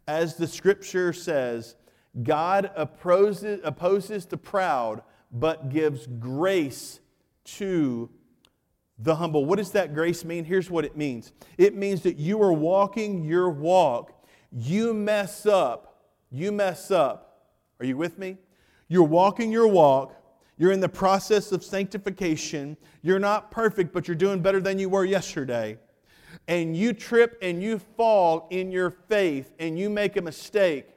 as 0.08 0.36
the 0.36 0.48
scripture 0.48 1.14
says, 1.14 1.76
God 2.24 2.72
opposes, 2.76 3.62
opposes 3.64 4.26
the 4.26 4.38
proud, 4.38 5.04
but 5.32 5.70
gives 5.70 6.08
grace 6.08 7.00
to 7.44 8.10
the 8.98 9.16
humble. 9.16 9.46
What 9.46 9.58
does 9.58 9.72
that 9.72 9.94
grace 9.94 10.26
mean? 10.26 10.46
Here's 10.46 10.70
what 10.70 10.86
it 10.86 10.98
means 10.98 11.34
it 11.58 11.76
means 11.76 12.02
that 12.02 12.18
you 12.18 12.42
are 12.42 12.54
walking 12.54 13.24
your 13.24 13.50
walk, 13.50 14.26
you 14.52 14.94
mess 14.94 15.46
up, 15.46 16.08
you 16.32 16.52
mess 16.52 16.90
up. 16.90 17.22
Are 17.80 17.86
you 17.86 17.98
with 17.98 18.18
me? 18.18 18.38
You're 18.88 19.04
walking 19.04 19.52
your 19.52 19.68
walk, 19.68 20.16
you're 20.58 20.72
in 20.72 20.80
the 20.80 20.90
process 20.90 21.52
of 21.52 21.64
sanctification. 21.64 22.78
You're 23.02 23.20
not 23.20 23.52
perfect, 23.52 23.94
but 23.94 24.08
you're 24.08 24.16
doing 24.16 24.42
better 24.42 24.62
than 24.62 24.80
you 24.80 24.90
were 24.90 25.04
yesterday. 25.04 25.78
And 26.48 26.76
you 26.76 26.94
trip 26.94 27.38
and 27.42 27.62
you 27.62 27.80
fall 27.80 28.48
in 28.52 28.72
your 28.72 28.90
faith 28.90 29.52
and 29.60 29.78
you 29.78 29.90
make 29.90 30.16
a 30.16 30.22
mistake. 30.22 30.88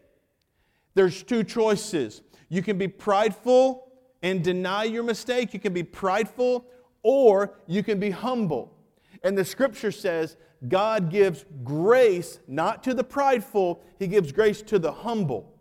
There's 0.94 1.22
two 1.22 1.42
choices. 1.42 2.22
You 2.48 2.62
can 2.62 2.79
be 2.79 2.88
prideful 2.88 3.92
and 4.22 4.42
deny 4.42 4.85
your 4.85 5.03
mistake. 5.03 5.53
You 5.55 5.61
can 5.61 5.72
be 5.72 5.83
prideful 5.83 6.64
or 7.03 7.55
you 7.66 7.83
can 7.83 7.98
be 7.98 8.11
humble. 8.11 8.74
And 9.22 9.37
the 9.37 9.44
scripture 9.44 9.92
says 9.92 10.37
God 10.68 11.11
gives 11.11 11.44
grace 11.64 12.40
not 12.46 12.83
to 12.85 12.94
the 12.94 13.05
prideful, 13.05 13.83
He 13.98 14.07
gives 14.07 14.33
grace 14.33 14.62
to 14.62 14.79
the 14.79 14.92
humble. 14.92 15.58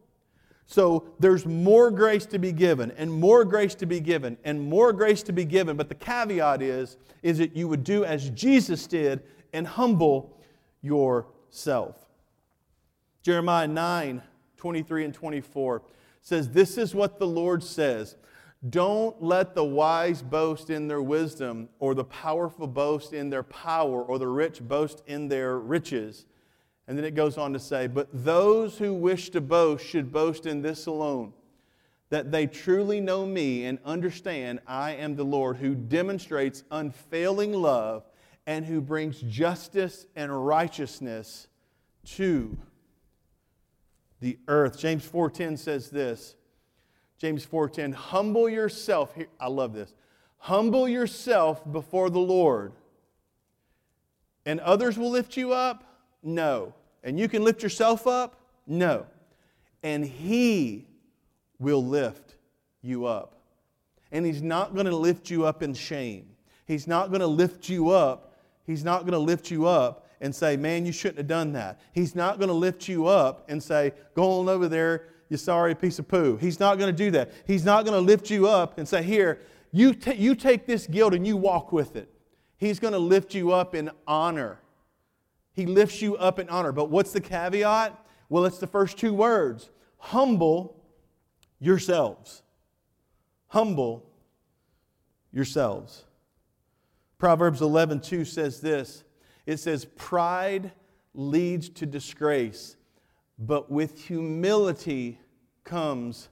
So 0.70 1.06
there's 1.18 1.46
more 1.46 1.90
grace 1.90 2.26
to 2.28 2.38
be 2.38 2.52
given 2.52 2.92
and 2.98 3.12
more 3.12 3.46
grace 3.46 3.74
to 3.76 3.86
be 3.86 4.02
given 4.02 4.38
and 4.44 4.62
more 4.62 4.92
grace 4.92 5.24
to 5.24 5.32
be 5.32 5.46
given. 5.46 5.78
But 5.78 5.88
the 5.88 5.96
caveat 5.96 6.62
is, 6.62 6.98
is 7.24 7.38
that 7.38 7.56
you 7.56 7.70
would 7.70 7.86
do 7.86 8.04
as 8.04 8.30
Jesus 8.32 8.86
did 8.86 9.24
and 9.54 9.66
humble 9.66 10.38
yourself. 10.82 11.96
Jeremiah 13.24 13.68
9, 13.68 14.22
23 14.58 15.06
and 15.06 15.14
24 15.14 15.84
says, 16.22 16.50
This 16.50 16.78
is 16.78 16.94
what 16.94 17.18
the 17.18 17.28
Lord 17.28 17.64
says. 17.64 18.18
Don't 18.70 19.24
let 19.24 19.56
the 19.56 19.64
wise 19.64 20.22
boast 20.22 20.70
in 20.70 20.90
their 20.90 21.02
wisdom, 21.02 21.70
or 21.80 21.96
the 21.96 22.04
powerful 22.04 22.68
boast 22.68 23.14
in 23.14 23.30
their 23.30 23.44
power, 23.44 24.04
or 24.04 24.20
the 24.20 24.28
rich 24.28 24.62
boast 24.62 25.02
in 25.08 25.30
their 25.30 25.60
riches 25.60 26.26
and 26.88 26.98
then 26.98 27.04
it 27.04 27.16
goes 27.16 27.38
on 27.38 27.54
to 27.54 27.60
say, 27.60 27.88
But 27.88 28.08
those 28.14 28.78
who 28.78 28.94
wish 28.94 29.30
to 29.32 29.42
boast 29.42 29.86
should 29.86 30.12
boast 30.12 30.46
in 30.46 30.62
this 30.62 30.86
alone, 30.86 31.34
that 32.10 32.32
they 32.32 32.48
truly 32.48 33.02
know 33.02 33.26
me 33.26 33.66
and 33.66 33.80
understand 33.84 34.62
I 34.66 34.92
am 34.92 35.16
the 35.16 35.26
Lord 35.26 35.58
who 35.58 35.76
demonstrates 35.76 36.64
unfailing 36.72 37.52
love 37.52 38.06
and 38.46 38.66
who 38.66 38.80
brings 38.80 39.20
justice 39.20 40.06
and 40.16 40.48
righteousness 40.48 41.48
to 42.06 42.58
the 44.22 44.40
earth. 44.48 44.80
James 44.80 45.06
4:10 45.06 45.58
says 45.58 45.90
this. 45.90 46.36
James 47.18 47.46
4:10, 47.46 47.92
humble 47.92 48.48
yourself. 48.48 49.14
Here, 49.16 49.28
I 49.40 49.48
love 49.48 49.74
this. 49.74 49.94
Humble 50.38 50.88
yourself 50.88 51.70
before 51.70 52.10
the 52.10 52.20
Lord, 52.20 52.72
and 54.46 54.62
others 54.62 54.98
will 54.98 55.10
lift 55.10 55.36
you 55.36 55.52
up 55.52 55.84
no. 56.28 56.74
And 57.04 57.20
you 57.20 57.28
can 57.28 57.44
lift 57.44 57.64
yourself 57.64 58.06
up? 58.06 58.42
No. 58.68 59.06
And 59.82 60.06
He 60.06 60.86
will 61.58 61.84
lift 61.84 62.36
you 62.82 63.06
up. 63.06 63.40
And 64.12 64.26
He's 64.26 64.42
not 64.42 64.74
going 64.74 64.86
to 64.86 64.96
lift 64.96 65.30
you 65.30 65.46
up 65.46 65.64
in 65.64 65.74
shame. 65.74 66.28
He's 66.66 66.86
not 66.86 67.10
going 67.10 67.22
to 67.22 67.28
lift 67.28 67.70
you 67.70 67.90
up. 67.90 68.36
He's 68.66 68.84
not 68.84 69.02
going 69.02 69.14
to 69.14 69.20
lift 69.20 69.50
you 69.50 69.66
up 69.66 70.06
and 70.20 70.36
say, 70.36 70.58
man, 70.58 70.86
you 70.86 70.92
shouldn't 70.92 71.20
have 71.20 71.28
done 71.28 71.54
that. 71.54 71.80
He's 71.94 72.14
not 72.14 72.38
going 72.38 72.50
to 72.50 72.54
lift 72.54 72.88
you 72.88 73.08
up 73.08 73.46
and 73.50 73.64
say, 73.64 73.94
go 74.14 74.40
on 74.40 74.50
over 74.50 74.68
there, 74.68 75.06
you 75.30 75.38
sorry 75.38 75.76
piece 75.76 76.00
of 76.00 76.08
poo. 76.08 76.36
He's 76.38 76.60
not 76.60 76.78
going 76.78 76.94
to 76.94 77.04
do 77.04 77.12
that. 77.12 77.32
He's 77.46 77.64
not 77.64 77.86
going 77.86 77.94
to 77.94 78.06
lift 78.06 78.30
you 78.30 78.48
up 78.48 78.78
and 78.78 78.88
say, 78.88 79.04
here, 79.04 79.40
you, 79.72 79.94
ta- 79.94 80.12
you 80.12 80.36
take 80.36 80.66
this 80.66 80.88
guilt 80.88 81.14
and 81.14 81.26
you 81.26 81.38
walk 81.38 81.72
with 81.72 81.96
it. 81.96 82.12
He's 82.58 82.80
going 82.80 82.94
to 82.94 83.00
lift 83.00 83.34
you 83.34 83.52
up 83.52 83.76
in 83.76 83.92
honor 84.08 84.60
he 85.58 85.66
lifts 85.66 86.04
you 86.04 86.16
up 86.18 86.38
in 86.38 86.48
honor. 86.50 86.72
But 86.72 86.92
what's 86.92 87.12
the 87.12 87.20
caveat? 87.20 88.00
Well, 88.30 88.46
it's 88.46 88.60
the 88.60 88.68
first 88.68 88.98
two 89.00 89.12
words 89.12 89.72
humble 89.98 90.84
yourselves. 91.60 92.44
Humble 93.48 94.06
yourselves. 95.34 96.06
Proverbs 97.18 97.64
11, 97.64 98.02
2 98.02 98.24
says 98.24 98.62
this 98.62 99.04
it 99.48 99.58
says, 99.58 99.86
Pride 99.96 100.72
leads 101.16 101.70
to 101.70 101.88
disgrace, 101.88 102.76
but 103.40 103.72
with 103.72 104.06
humility 104.06 105.20
comes 105.64 106.30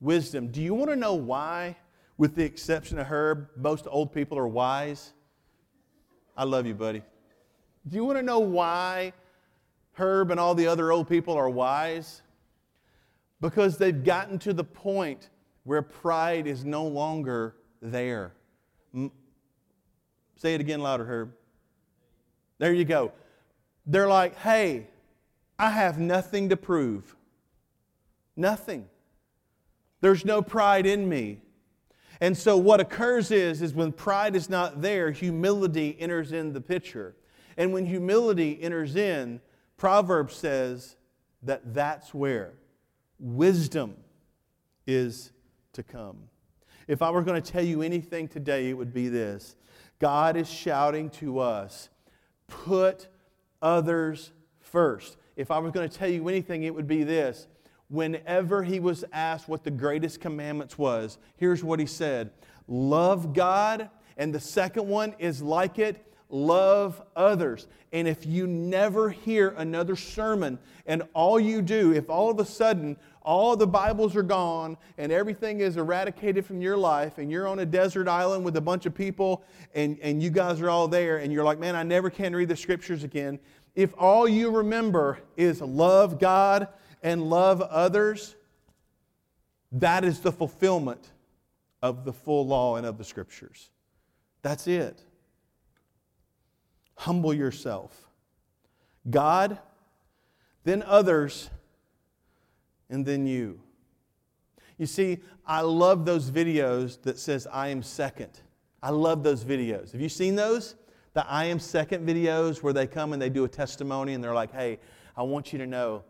wisdom. 0.00 0.48
Do 0.48 0.60
you 0.60 0.74
want 0.74 0.90
to 0.90 0.96
know 0.96 1.14
why, 1.14 1.76
with 2.18 2.34
the 2.34 2.42
exception 2.42 2.98
of 2.98 3.06
Herb, 3.06 3.50
most 3.56 3.86
old 3.88 4.12
people 4.12 4.36
are 4.36 4.48
wise? 4.48 5.12
I 6.36 6.42
love 6.42 6.66
you, 6.66 6.74
buddy. 6.74 7.04
Do 7.86 7.96
you 7.96 8.04
want 8.04 8.18
to 8.18 8.22
know 8.22 8.38
why 8.38 9.12
Herb 9.92 10.30
and 10.30 10.40
all 10.40 10.54
the 10.54 10.66
other 10.66 10.90
old 10.90 11.08
people 11.08 11.34
are 11.34 11.50
wise? 11.50 12.22
Because 13.40 13.76
they've 13.76 14.04
gotten 14.04 14.38
to 14.40 14.52
the 14.52 14.64
point 14.64 15.28
where 15.64 15.82
pride 15.82 16.46
is 16.46 16.64
no 16.64 16.86
longer 16.86 17.56
there. 17.82 18.32
Say 20.36 20.54
it 20.54 20.60
again 20.60 20.80
louder, 20.80 21.04
Herb. 21.04 21.32
There 22.58 22.72
you 22.72 22.84
go. 22.84 23.12
They're 23.86 24.08
like, 24.08 24.36
hey, 24.36 24.86
I 25.58 25.70
have 25.70 25.98
nothing 25.98 26.48
to 26.48 26.56
prove. 26.56 27.14
Nothing. 28.36 28.86
There's 30.00 30.24
no 30.24 30.42
pride 30.42 30.86
in 30.86 31.08
me. 31.08 31.40
And 32.20 32.36
so 32.36 32.56
what 32.56 32.80
occurs 32.80 33.30
is, 33.30 33.60
is 33.60 33.74
when 33.74 33.92
pride 33.92 34.36
is 34.36 34.48
not 34.48 34.80
there, 34.80 35.10
humility 35.10 35.96
enters 35.98 36.32
in 36.32 36.52
the 36.52 36.60
picture. 36.60 37.14
And 37.56 37.72
when 37.72 37.86
humility 37.86 38.60
enters 38.62 38.96
in, 38.96 39.40
Proverbs 39.76 40.34
says 40.34 40.96
that 41.42 41.74
that's 41.74 42.14
where 42.14 42.54
wisdom 43.18 43.96
is 44.86 45.32
to 45.72 45.82
come. 45.82 46.28
If 46.86 47.02
I 47.02 47.10
were 47.10 47.22
going 47.22 47.40
to 47.40 47.52
tell 47.52 47.64
you 47.64 47.82
anything 47.82 48.28
today, 48.28 48.68
it 48.70 48.74
would 48.74 48.92
be 48.92 49.08
this 49.08 49.56
God 49.98 50.36
is 50.36 50.50
shouting 50.50 51.10
to 51.10 51.38
us, 51.38 51.88
put 52.46 53.08
others 53.62 54.32
first. 54.60 55.16
If 55.36 55.50
I 55.50 55.58
was 55.58 55.72
going 55.72 55.88
to 55.88 55.96
tell 55.96 56.08
you 56.08 56.28
anything, 56.28 56.64
it 56.64 56.74
would 56.74 56.86
be 56.86 57.04
this. 57.04 57.48
Whenever 57.88 58.62
he 58.62 58.80
was 58.80 59.04
asked 59.12 59.48
what 59.48 59.64
the 59.64 59.70
greatest 59.70 60.20
commandments 60.20 60.78
was, 60.78 61.18
here's 61.36 61.62
what 61.62 61.80
he 61.80 61.86
said 61.86 62.30
Love 62.66 63.32
God, 63.32 63.90
and 64.16 64.34
the 64.34 64.40
second 64.40 64.88
one 64.88 65.14
is 65.18 65.42
like 65.42 65.78
it 65.78 66.13
love 66.34 67.00
others. 67.14 67.68
And 67.92 68.08
if 68.08 68.26
you 68.26 68.48
never 68.48 69.08
hear 69.08 69.54
another 69.56 69.94
sermon 69.94 70.58
and 70.84 71.04
all 71.14 71.38
you 71.38 71.62
do, 71.62 71.92
if 71.92 72.10
all 72.10 72.28
of 72.28 72.40
a 72.40 72.44
sudden 72.44 72.96
all 73.22 73.56
the 73.56 73.68
Bibles 73.68 74.16
are 74.16 74.22
gone 74.22 74.76
and 74.98 75.12
everything 75.12 75.60
is 75.60 75.76
eradicated 75.76 76.44
from 76.44 76.60
your 76.60 76.76
life 76.76 77.18
and 77.18 77.30
you're 77.30 77.46
on 77.46 77.60
a 77.60 77.64
desert 77.64 78.08
island 78.08 78.44
with 78.44 78.56
a 78.56 78.60
bunch 78.60 78.84
of 78.84 78.94
people 78.94 79.44
and, 79.76 79.96
and 80.02 80.20
you 80.20 80.28
guys 80.28 80.60
are 80.60 80.68
all 80.68 80.88
there 80.88 81.18
and 81.18 81.32
you're 81.32 81.44
like, 81.44 81.60
man, 81.60 81.76
I 81.76 81.84
never 81.84 82.10
can 82.10 82.34
read 82.34 82.48
the 82.48 82.56
scriptures 82.56 83.04
again. 83.04 83.38
If 83.76 83.94
all 83.96 84.26
you 84.26 84.50
remember 84.50 85.20
is 85.36 85.60
love 85.60 86.18
God 86.18 86.66
and 87.02 87.22
love 87.30 87.60
others, 87.60 88.34
that 89.70 90.04
is 90.04 90.18
the 90.18 90.32
fulfillment 90.32 91.12
of 91.80 92.04
the 92.04 92.12
full 92.12 92.44
law 92.44 92.74
and 92.74 92.84
of 92.84 92.98
the 92.98 93.04
scriptures. 93.04 93.70
That's 94.42 94.66
it. 94.66 95.00
Humble 96.96 97.34
yourself. 97.34 98.08
God, 99.10 99.58
then 100.64 100.82
others, 100.82 101.50
and 102.88 103.04
then 103.04 103.26
you. 103.26 103.60
You 104.78 104.86
see, 104.86 105.18
I 105.46 105.60
love 105.60 106.04
those 106.04 106.30
videos 106.30 107.00
that 107.02 107.18
says 107.18 107.46
I 107.52 107.68
am 107.68 107.82
second. 107.82 108.40
I 108.82 108.90
love 108.90 109.22
those 109.22 109.44
videos. 109.44 109.92
Have 109.92 110.00
you 110.00 110.08
seen 110.08 110.34
those? 110.34 110.74
The 111.12 111.26
I 111.30 111.44
am 111.44 111.58
second 111.58 112.06
videos 112.06 112.62
where 112.62 112.72
they 112.72 112.86
come 112.86 113.12
and 113.12 113.22
they 113.22 113.30
do 113.30 113.44
a 113.44 113.48
testimony 113.48 114.14
and 114.14 114.24
they're 114.24 114.34
like, 114.34 114.52
"Hey, 114.52 114.80
I 115.16 115.22
want 115.22 115.52
you 115.52 115.58
to 115.60 115.66
know 115.66 116.04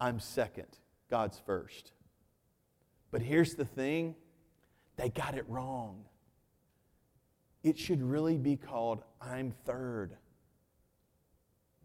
I'm 0.00 0.20
second. 0.20 0.78
God's 1.08 1.38
first." 1.38 1.92
But 3.10 3.22
here's 3.22 3.54
the 3.54 3.64
thing, 3.64 4.16
they 4.96 5.08
got 5.08 5.36
it 5.36 5.48
wrong. 5.48 6.04
It 7.64 7.78
should 7.78 8.02
really 8.02 8.36
be 8.36 8.56
called 8.56 9.02
I'm 9.20 9.52
third. 9.64 10.16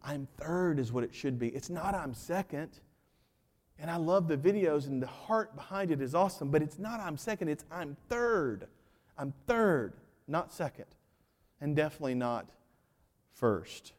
I'm 0.04 0.28
third 0.38 0.78
is 0.78 0.92
what 0.92 1.02
it 1.02 1.14
should 1.14 1.38
be. 1.38 1.48
It's 1.48 1.70
not 1.70 1.94
I'm 1.94 2.14
second. 2.14 2.78
And 3.78 3.90
I 3.90 3.96
love 3.96 4.28
the 4.28 4.36
videos 4.36 4.86
and 4.86 5.02
the 5.02 5.06
heart 5.06 5.56
behind 5.56 5.90
it 5.90 6.02
is 6.02 6.14
awesome, 6.14 6.50
but 6.50 6.60
it's 6.62 6.78
not 6.78 7.00
I'm 7.00 7.16
second, 7.16 7.48
it's 7.48 7.64
I'm 7.72 7.96
third. 8.10 8.68
I'm 9.16 9.32
third, 9.46 9.94
not 10.28 10.52
second. 10.52 10.84
And 11.62 11.74
definitely 11.74 12.14
not 12.14 12.46
first. 13.32 13.94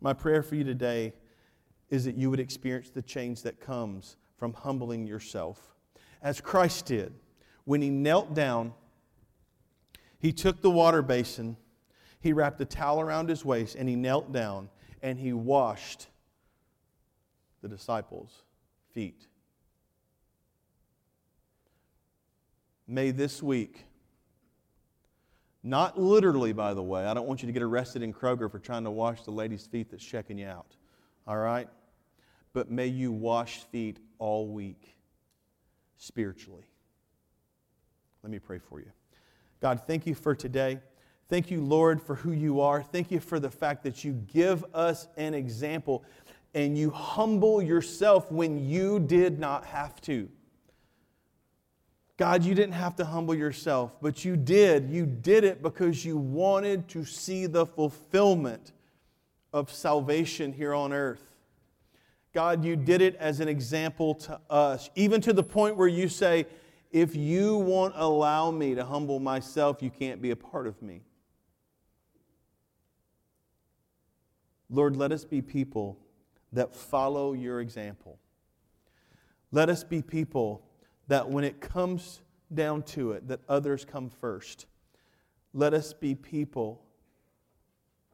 My 0.00 0.12
prayer 0.12 0.42
for 0.42 0.56
you 0.56 0.64
today 0.64 1.12
is 1.88 2.04
that 2.04 2.16
you 2.16 2.30
would 2.30 2.40
experience 2.40 2.90
the 2.90 3.02
change 3.02 3.42
that 3.42 3.60
comes 3.60 4.16
from 4.36 4.54
humbling 4.54 5.06
yourself. 5.06 5.74
As 6.20 6.40
Christ 6.40 6.86
did 6.86 7.12
when 7.64 7.80
he 7.80 7.90
knelt 7.90 8.34
down 8.34 8.72
he 10.20 10.32
took 10.32 10.60
the 10.60 10.70
water 10.70 11.02
basin, 11.02 11.56
he 12.20 12.32
wrapped 12.32 12.60
a 12.60 12.66
towel 12.66 13.00
around 13.00 13.28
his 13.28 13.44
waist, 13.44 13.74
and 13.74 13.88
he 13.88 13.96
knelt 13.96 14.30
down 14.32 14.68
and 15.02 15.18
he 15.18 15.32
washed 15.32 16.06
the 17.62 17.68
disciples' 17.68 18.42
feet. 18.92 19.26
May 22.86 23.12
this 23.12 23.42
week, 23.42 23.86
not 25.62 25.98
literally, 25.98 26.52
by 26.52 26.74
the 26.74 26.82
way, 26.82 27.06
I 27.06 27.14
don't 27.14 27.26
want 27.26 27.42
you 27.42 27.46
to 27.46 27.52
get 27.52 27.62
arrested 27.62 28.02
in 28.02 28.12
Kroger 28.12 28.50
for 28.50 28.58
trying 28.58 28.84
to 28.84 28.90
wash 28.90 29.22
the 29.22 29.30
lady's 29.30 29.66
feet 29.66 29.90
that's 29.90 30.04
checking 30.04 30.38
you 30.38 30.46
out, 30.46 30.76
all 31.26 31.36
right? 31.36 31.68
But 32.52 32.70
may 32.70 32.88
you 32.88 33.12
wash 33.12 33.60
feet 33.70 33.98
all 34.18 34.48
week 34.48 34.96
spiritually. 35.96 36.64
Let 38.22 38.32
me 38.32 38.38
pray 38.38 38.58
for 38.58 38.80
you. 38.80 38.90
God, 39.60 39.82
thank 39.86 40.06
you 40.06 40.14
for 40.14 40.34
today. 40.34 40.80
Thank 41.28 41.50
you, 41.50 41.60
Lord, 41.60 42.02
for 42.02 42.16
who 42.16 42.32
you 42.32 42.60
are. 42.60 42.82
Thank 42.82 43.10
you 43.10 43.20
for 43.20 43.38
the 43.38 43.50
fact 43.50 43.84
that 43.84 44.04
you 44.04 44.12
give 44.12 44.64
us 44.74 45.06
an 45.16 45.34
example 45.34 46.04
and 46.54 46.76
you 46.76 46.90
humble 46.90 47.62
yourself 47.62 48.32
when 48.32 48.58
you 48.68 48.98
did 48.98 49.38
not 49.38 49.64
have 49.66 50.00
to. 50.02 50.28
God, 52.16 52.44
you 52.44 52.54
didn't 52.54 52.74
have 52.74 52.96
to 52.96 53.04
humble 53.04 53.34
yourself, 53.34 53.94
but 54.02 54.24
you 54.24 54.36
did. 54.36 54.90
You 54.90 55.06
did 55.06 55.44
it 55.44 55.62
because 55.62 56.04
you 56.04 56.16
wanted 56.16 56.88
to 56.88 57.04
see 57.04 57.46
the 57.46 57.64
fulfillment 57.64 58.72
of 59.52 59.72
salvation 59.72 60.52
here 60.52 60.74
on 60.74 60.92
earth. 60.92 61.22
God, 62.32 62.64
you 62.64 62.76
did 62.76 63.00
it 63.00 63.16
as 63.16 63.40
an 63.40 63.48
example 63.48 64.14
to 64.16 64.40
us, 64.50 64.90
even 64.94 65.20
to 65.22 65.32
the 65.32 65.42
point 65.42 65.76
where 65.76 65.88
you 65.88 66.08
say, 66.08 66.46
if 66.90 67.14
you 67.14 67.56
won't 67.56 67.94
allow 67.96 68.50
me 68.50 68.74
to 68.74 68.84
humble 68.84 69.20
myself, 69.20 69.82
you 69.82 69.90
can't 69.90 70.20
be 70.20 70.30
a 70.30 70.36
part 70.36 70.66
of 70.66 70.80
me. 70.82 71.02
Lord, 74.68 74.96
let 74.96 75.12
us 75.12 75.24
be 75.24 75.42
people 75.42 75.98
that 76.52 76.74
follow 76.74 77.32
your 77.32 77.60
example. 77.60 78.18
Let 79.52 79.68
us 79.68 79.82
be 79.84 80.02
people 80.02 80.62
that 81.08 81.28
when 81.28 81.44
it 81.44 81.60
comes 81.60 82.20
down 82.52 82.82
to 82.82 83.12
it, 83.12 83.28
that 83.28 83.40
others 83.48 83.84
come 83.84 84.08
first. 84.08 84.66
Let 85.52 85.74
us 85.74 85.92
be 85.92 86.14
people 86.14 86.82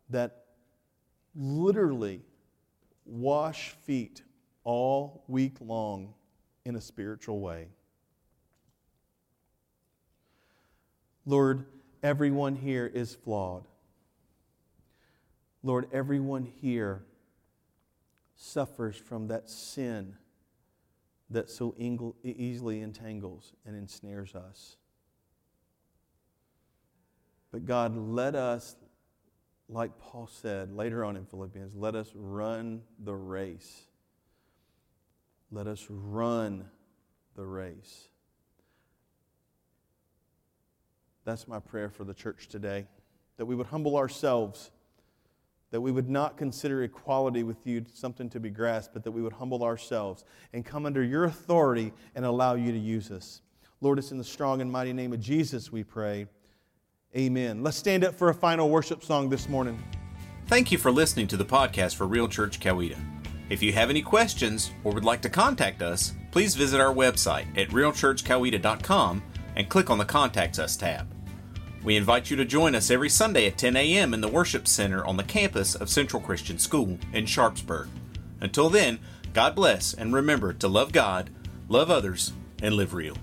that 0.08 0.44
literally 1.34 2.22
wash 3.04 3.70
feet 3.82 4.22
all 4.64 5.24
week 5.28 5.56
long 5.60 6.14
in 6.64 6.76
a 6.76 6.80
spiritual 6.80 7.40
way. 7.40 7.68
Lord, 11.26 11.66
everyone 12.02 12.54
here 12.54 12.86
is 12.86 13.14
flawed. 13.14 13.64
Lord, 15.62 15.88
everyone 15.92 16.44
here 16.44 17.02
suffers 18.36 18.96
from 18.96 19.26
that 19.28 19.50
sin 19.50 20.14
that 21.28 21.50
so 21.50 21.74
easily 22.22 22.80
entangles 22.80 23.52
and 23.66 23.76
ensnares 23.76 24.36
us. 24.36 24.76
But 27.50 27.64
God, 27.64 27.96
let 27.96 28.36
us, 28.36 28.76
like 29.68 29.98
Paul 29.98 30.28
said 30.28 30.72
later 30.72 31.04
on 31.04 31.16
in 31.16 31.24
Philippians, 31.24 31.74
let 31.74 31.96
us 31.96 32.12
run 32.14 32.82
the 33.02 33.14
race. 33.14 33.82
Let 35.50 35.66
us 35.66 35.84
run 35.88 36.68
the 37.34 37.44
race. 37.44 38.08
That's 41.26 41.48
my 41.48 41.58
prayer 41.58 41.90
for 41.90 42.04
the 42.04 42.14
church 42.14 42.46
today. 42.46 42.86
That 43.36 43.46
we 43.46 43.56
would 43.56 43.66
humble 43.66 43.96
ourselves, 43.96 44.70
that 45.72 45.80
we 45.80 45.90
would 45.90 46.08
not 46.08 46.38
consider 46.38 46.84
equality 46.84 47.42
with 47.42 47.66
you 47.66 47.84
something 47.92 48.30
to 48.30 48.40
be 48.40 48.48
grasped, 48.48 48.94
but 48.94 49.02
that 49.02 49.10
we 49.10 49.20
would 49.20 49.34
humble 49.34 49.64
ourselves 49.64 50.24
and 50.54 50.64
come 50.64 50.86
under 50.86 51.02
your 51.02 51.24
authority 51.24 51.92
and 52.14 52.24
allow 52.24 52.54
you 52.54 52.70
to 52.70 52.78
use 52.78 53.10
us. 53.10 53.42
Lord, 53.80 53.98
it's 53.98 54.12
in 54.12 54.18
the 54.18 54.24
strong 54.24 54.60
and 54.60 54.70
mighty 54.70 54.92
name 54.92 55.12
of 55.12 55.20
Jesus 55.20 55.70
we 55.70 55.82
pray. 55.82 56.28
Amen. 57.14 57.62
Let's 57.62 57.76
stand 57.76 58.04
up 58.04 58.14
for 58.14 58.30
a 58.30 58.34
final 58.34 58.70
worship 58.70 59.02
song 59.02 59.28
this 59.28 59.48
morning. 59.48 59.82
Thank 60.46 60.70
you 60.70 60.78
for 60.78 60.92
listening 60.92 61.26
to 61.28 61.36
the 61.36 61.44
podcast 61.44 61.96
for 61.96 62.06
Real 62.06 62.28
Church 62.28 62.60
Coweta. 62.60 62.98
If 63.50 63.64
you 63.64 63.72
have 63.72 63.90
any 63.90 64.00
questions 64.00 64.70
or 64.84 64.92
would 64.92 65.04
like 65.04 65.22
to 65.22 65.28
contact 65.28 65.82
us, 65.82 66.14
please 66.30 66.54
visit 66.54 66.80
our 66.80 66.94
website 66.94 67.46
at 67.58 67.68
realchurchcoweta.com 67.70 69.22
and 69.56 69.68
click 69.68 69.90
on 69.90 69.98
the 69.98 70.04
Contact 70.04 70.58
Us 70.58 70.76
tab. 70.76 71.15
We 71.86 71.96
invite 71.96 72.30
you 72.30 72.36
to 72.38 72.44
join 72.44 72.74
us 72.74 72.90
every 72.90 73.08
Sunday 73.08 73.46
at 73.46 73.58
10 73.58 73.76
a.m. 73.76 74.12
in 74.12 74.20
the 74.20 74.26
Worship 74.26 74.66
Center 74.66 75.04
on 75.04 75.16
the 75.16 75.22
campus 75.22 75.76
of 75.76 75.88
Central 75.88 76.20
Christian 76.20 76.58
School 76.58 76.98
in 77.12 77.26
Sharpsburg. 77.26 77.86
Until 78.40 78.68
then, 78.68 78.98
God 79.32 79.54
bless 79.54 79.94
and 79.94 80.12
remember 80.12 80.52
to 80.52 80.66
love 80.66 80.90
God, 80.90 81.30
love 81.68 81.88
others, 81.88 82.32
and 82.60 82.74
live 82.74 82.92
real. 82.92 83.16